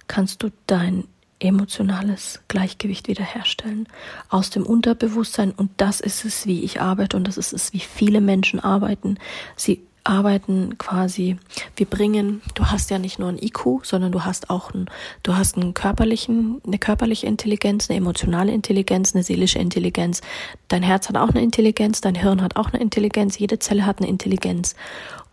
kannst 0.08 0.44
du 0.44 0.50
dein 0.66 1.04
emotionales 1.40 2.42
Gleichgewicht 2.48 3.08
wiederherstellen 3.08 3.88
aus 4.30 4.50
dem 4.50 4.66
Unterbewusstsein 4.66 5.52
und 5.52 5.72
das 5.78 6.00
ist 6.02 6.26
es, 6.26 6.46
wie 6.46 6.64
ich 6.64 6.82
arbeite 6.82 7.18
und 7.18 7.28
das 7.28 7.38
ist 7.38 7.54
es, 7.54 7.74
wie 7.74 7.80
viele 7.80 8.22
Menschen 8.22 8.60
arbeiten. 8.60 9.18
Sie 9.56 9.82
arbeiten 10.04 10.78
quasi, 10.78 11.38
wir 11.76 11.86
bringen, 11.86 12.42
du 12.56 12.66
hast 12.66 12.90
ja 12.90 12.98
nicht 13.00 13.20
nur 13.20 13.30
ein 13.30 13.38
IQ, 13.38 13.84
sondern 13.84 14.12
du 14.12 14.26
hast 14.26 14.50
auch 14.50 14.74
ein, 14.74 14.90
du 15.24 15.36
hast 15.36 15.56
einen 15.56 15.74
körperlichen, 15.74 16.62
eine 16.66 16.80
körperliche 16.80 17.28
Intelligenz, 17.28 17.90
eine 17.90 17.98
emotionale 17.98 18.52
Intelligenz, 18.52 19.14
eine 19.14 19.24
seelische 19.24 19.60
Intelligenz. 19.60 20.22
Dein 20.68 20.84
Herz 20.84 21.10
hat 21.10 21.18
auch 21.18 21.30
eine 21.30 21.44
Intelligenz, 21.44 22.02
dein 22.02 22.16
Hirn 22.16 22.42
hat 22.42 22.56
auch 22.56 22.74
eine 22.74 22.82
Intelligenz, 22.82 23.38
jede 23.38 23.60
Zelle 23.60 23.86
hat 23.86 24.00
eine 24.00 24.10
Intelligenz. 24.10 24.76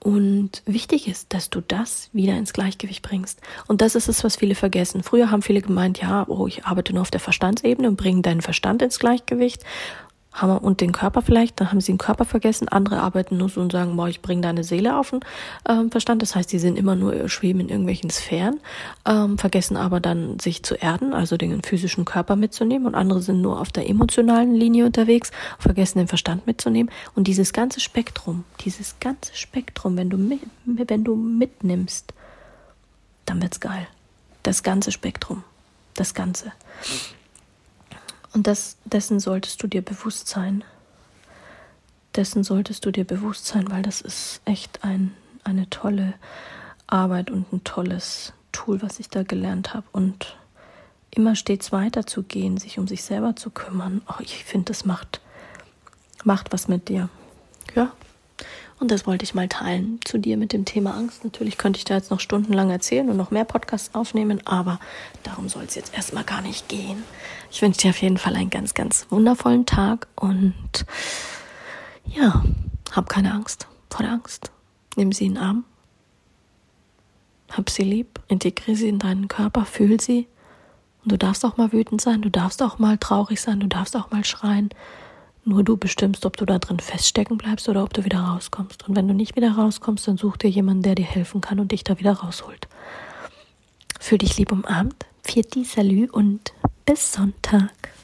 Und 0.06 0.62
wichtig 0.66 1.08
ist, 1.08 1.34
dass 1.34 1.50
du 1.50 1.60
das 1.60 2.10
wieder 2.12 2.36
ins 2.36 2.52
Gleichgewicht 2.52 3.02
bringst. 3.02 3.40
Und 3.66 3.80
das 3.80 3.96
ist 3.96 4.08
es, 4.08 4.22
was 4.22 4.36
viele 4.36 4.54
vergessen. 4.54 5.02
Früher 5.02 5.32
haben 5.32 5.42
viele 5.42 5.60
gemeint, 5.60 6.00
ja, 6.00 6.24
oh, 6.28 6.46
ich 6.46 6.64
arbeite 6.64 6.92
nur 6.92 7.02
auf 7.02 7.10
der 7.10 7.18
Verstandsebene 7.18 7.88
und 7.88 7.96
bringe 7.96 8.22
deinen 8.22 8.40
Verstand 8.40 8.82
ins 8.82 9.00
Gleichgewicht 9.00 9.64
haben 10.36 10.58
und 10.58 10.80
den 10.80 10.92
Körper 10.92 11.22
vielleicht, 11.22 11.60
dann 11.60 11.70
haben 11.70 11.80
sie 11.80 11.92
den 11.92 11.98
Körper 11.98 12.24
vergessen. 12.24 12.68
Andere 12.68 13.00
arbeiten 13.00 13.36
nur 13.36 13.48
so 13.48 13.60
und 13.60 13.72
sagen, 13.72 13.96
boah, 13.96 14.08
ich 14.08 14.22
bringe 14.22 14.42
deine 14.42 14.64
Seele 14.64 14.96
auf 14.96 15.10
den 15.10 15.20
ähm, 15.68 15.90
Verstand. 15.90 16.22
Das 16.22 16.36
heißt, 16.36 16.52
die 16.52 16.58
sind 16.58 16.78
immer 16.78 16.94
nur 16.94 17.14
äh, 17.14 17.28
schweben 17.28 17.60
in 17.60 17.68
irgendwelchen 17.68 18.10
Sphären, 18.10 18.60
ähm, 19.06 19.38
vergessen 19.38 19.76
aber 19.76 20.00
dann 20.00 20.38
sich 20.38 20.62
zu 20.62 20.74
erden, 20.74 21.12
also 21.12 21.36
den 21.36 21.62
physischen 21.62 22.04
Körper 22.04 22.36
mitzunehmen. 22.36 22.86
Und 22.86 22.94
andere 22.94 23.22
sind 23.22 23.40
nur 23.40 23.60
auf 23.60 23.72
der 23.72 23.88
emotionalen 23.88 24.54
Linie 24.54 24.86
unterwegs, 24.86 25.30
vergessen 25.58 25.98
den 25.98 26.08
Verstand 26.08 26.46
mitzunehmen. 26.46 26.92
Und 27.14 27.26
dieses 27.26 27.52
ganze 27.52 27.80
Spektrum, 27.80 28.44
dieses 28.60 28.96
ganze 29.00 29.34
Spektrum, 29.34 29.96
wenn 29.96 30.10
du 30.10 30.18
mit, 30.18 30.40
wenn 30.64 31.04
du 31.04 31.16
mitnimmst, 31.16 32.12
dann 33.24 33.42
wird's 33.42 33.60
geil. 33.60 33.86
Das 34.42 34.62
ganze 34.62 34.92
Spektrum, 34.92 35.42
das 35.94 36.14
ganze. 36.14 36.52
Und 38.36 38.46
das, 38.46 38.76
dessen 38.84 39.18
solltest 39.18 39.62
du 39.62 39.66
dir 39.66 39.80
bewusst 39.80 40.28
sein. 40.28 40.62
Dessen 42.16 42.44
solltest 42.44 42.84
du 42.84 42.90
dir 42.90 43.06
bewusst 43.06 43.46
sein, 43.46 43.70
weil 43.70 43.82
das 43.82 44.02
ist 44.02 44.42
echt 44.44 44.84
ein, 44.84 45.14
eine 45.42 45.70
tolle 45.70 46.12
Arbeit 46.86 47.30
und 47.30 47.50
ein 47.50 47.64
tolles 47.64 48.34
Tool, 48.52 48.82
was 48.82 49.00
ich 49.00 49.08
da 49.08 49.22
gelernt 49.22 49.72
habe. 49.72 49.86
Und 49.90 50.36
immer 51.10 51.34
stets 51.34 51.72
weiterzugehen, 51.72 52.58
sich 52.58 52.78
um 52.78 52.86
sich 52.86 53.04
selber 53.04 53.36
zu 53.36 53.48
kümmern. 53.48 54.02
Oh, 54.06 54.20
ich 54.20 54.44
finde, 54.44 54.66
das 54.66 54.84
macht, 54.84 55.22
macht 56.22 56.52
was 56.52 56.68
mit 56.68 56.90
dir. 56.90 57.08
Ja, 57.74 57.90
und 58.78 58.90
das 58.90 59.06
wollte 59.06 59.24
ich 59.24 59.34
mal 59.34 59.48
teilen 59.48 60.00
zu 60.04 60.18
dir 60.18 60.36
mit 60.36 60.52
dem 60.52 60.64
Thema 60.64 60.94
Angst. 60.94 61.24
Natürlich 61.24 61.56
könnte 61.56 61.78
ich 61.78 61.84
da 61.84 61.94
jetzt 61.94 62.10
noch 62.10 62.20
stundenlang 62.20 62.70
erzählen 62.70 63.08
und 63.08 63.16
noch 63.16 63.30
mehr 63.30 63.44
Podcasts 63.44 63.94
aufnehmen, 63.94 64.46
aber 64.46 64.78
darum 65.22 65.48
soll 65.48 65.64
es 65.64 65.74
jetzt 65.74 65.94
erstmal 65.94 66.24
gar 66.24 66.42
nicht 66.42 66.68
gehen. 66.68 67.02
Ich 67.50 67.62
wünsche 67.62 67.80
dir 67.80 67.90
auf 67.90 68.02
jeden 68.02 68.18
Fall 68.18 68.36
einen 68.36 68.50
ganz, 68.50 68.74
ganz 68.74 69.06
wundervollen 69.10 69.64
Tag 69.64 70.08
und 70.14 70.54
ja, 72.04 72.44
hab 72.92 73.08
keine 73.08 73.32
Angst 73.32 73.66
vor 73.90 74.04
der 74.04 74.12
Angst. 74.12 74.52
Nimm 74.96 75.12
sie 75.12 75.26
in 75.26 75.34
den 75.34 75.42
Arm, 75.42 75.64
hab 77.50 77.70
sie 77.70 77.82
lieb, 77.82 78.20
integriere 78.28 78.76
sie 78.76 78.88
in 78.88 78.98
deinen 78.98 79.28
Körper, 79.28 79.64
fühl 79.64 80.00
sie. 80.00 80.26
Und 81.02 81.12
du 81.12 81.18
darfst 81.18 81.44
auch 81.44 81.56
mal 81.56 81.72
wütend 81.72 82.00
sein, 82.00 82.20
du 82.20 82.30
darfst 82.30 82.62
auch 82.62 82.78
mal 82.78 82.98
traurig 82.98 83.40
sein, 83.40 83.60
du 83.60 83.68
darfst 83.68 83.96
auch 83.96 84.10
mal 84.10 84.24
schreien. 84.24 84.70
Nur 85.48 85.62
du 85.62 85.76
bestimmst, 85.76 86.26
ob 86.26 86.36
du 86.36 86.44
da 86.44 86.58
drin 86.58 86.80
feststecken 86.80 87.38
bleibst 87.38 87.68
oder 87.68 87.84
ob 87.84 87.94
du 87.94 88.04
wieder 88.04 88.18
rauskommst. 88.18 88.88
Und 88.88 88.96
wenn 88.96 89.06
du 89.06 89.14
nicht 89.14 89.36
wieder 89.36 89.52
rauskommst, 89.52 90.08
dann 90.08 90.16
such 90.16 90.38
dir 90.38 90.50
jemanden, 90.50 90.82
der 90.82 90.96
dir 90.96 91.04
helfen 91.04 91.40
kann 91.40 91.60
und 91.60 91.70
dich 91.70 91.84
da 91.84 92.00
wieder 92.00 92.14
rausholt. 92.14 92.66
Fühl 94.00 94.18
dich 94.18 94.36
lieb 94.38 94.50
umarmt. 94.50 95.06
Vierti, 95.22 95.62
Salü 95.62 96.08
und 96.10 96.52
bis 96.84 97.12
Sonntag. 97.12 97.95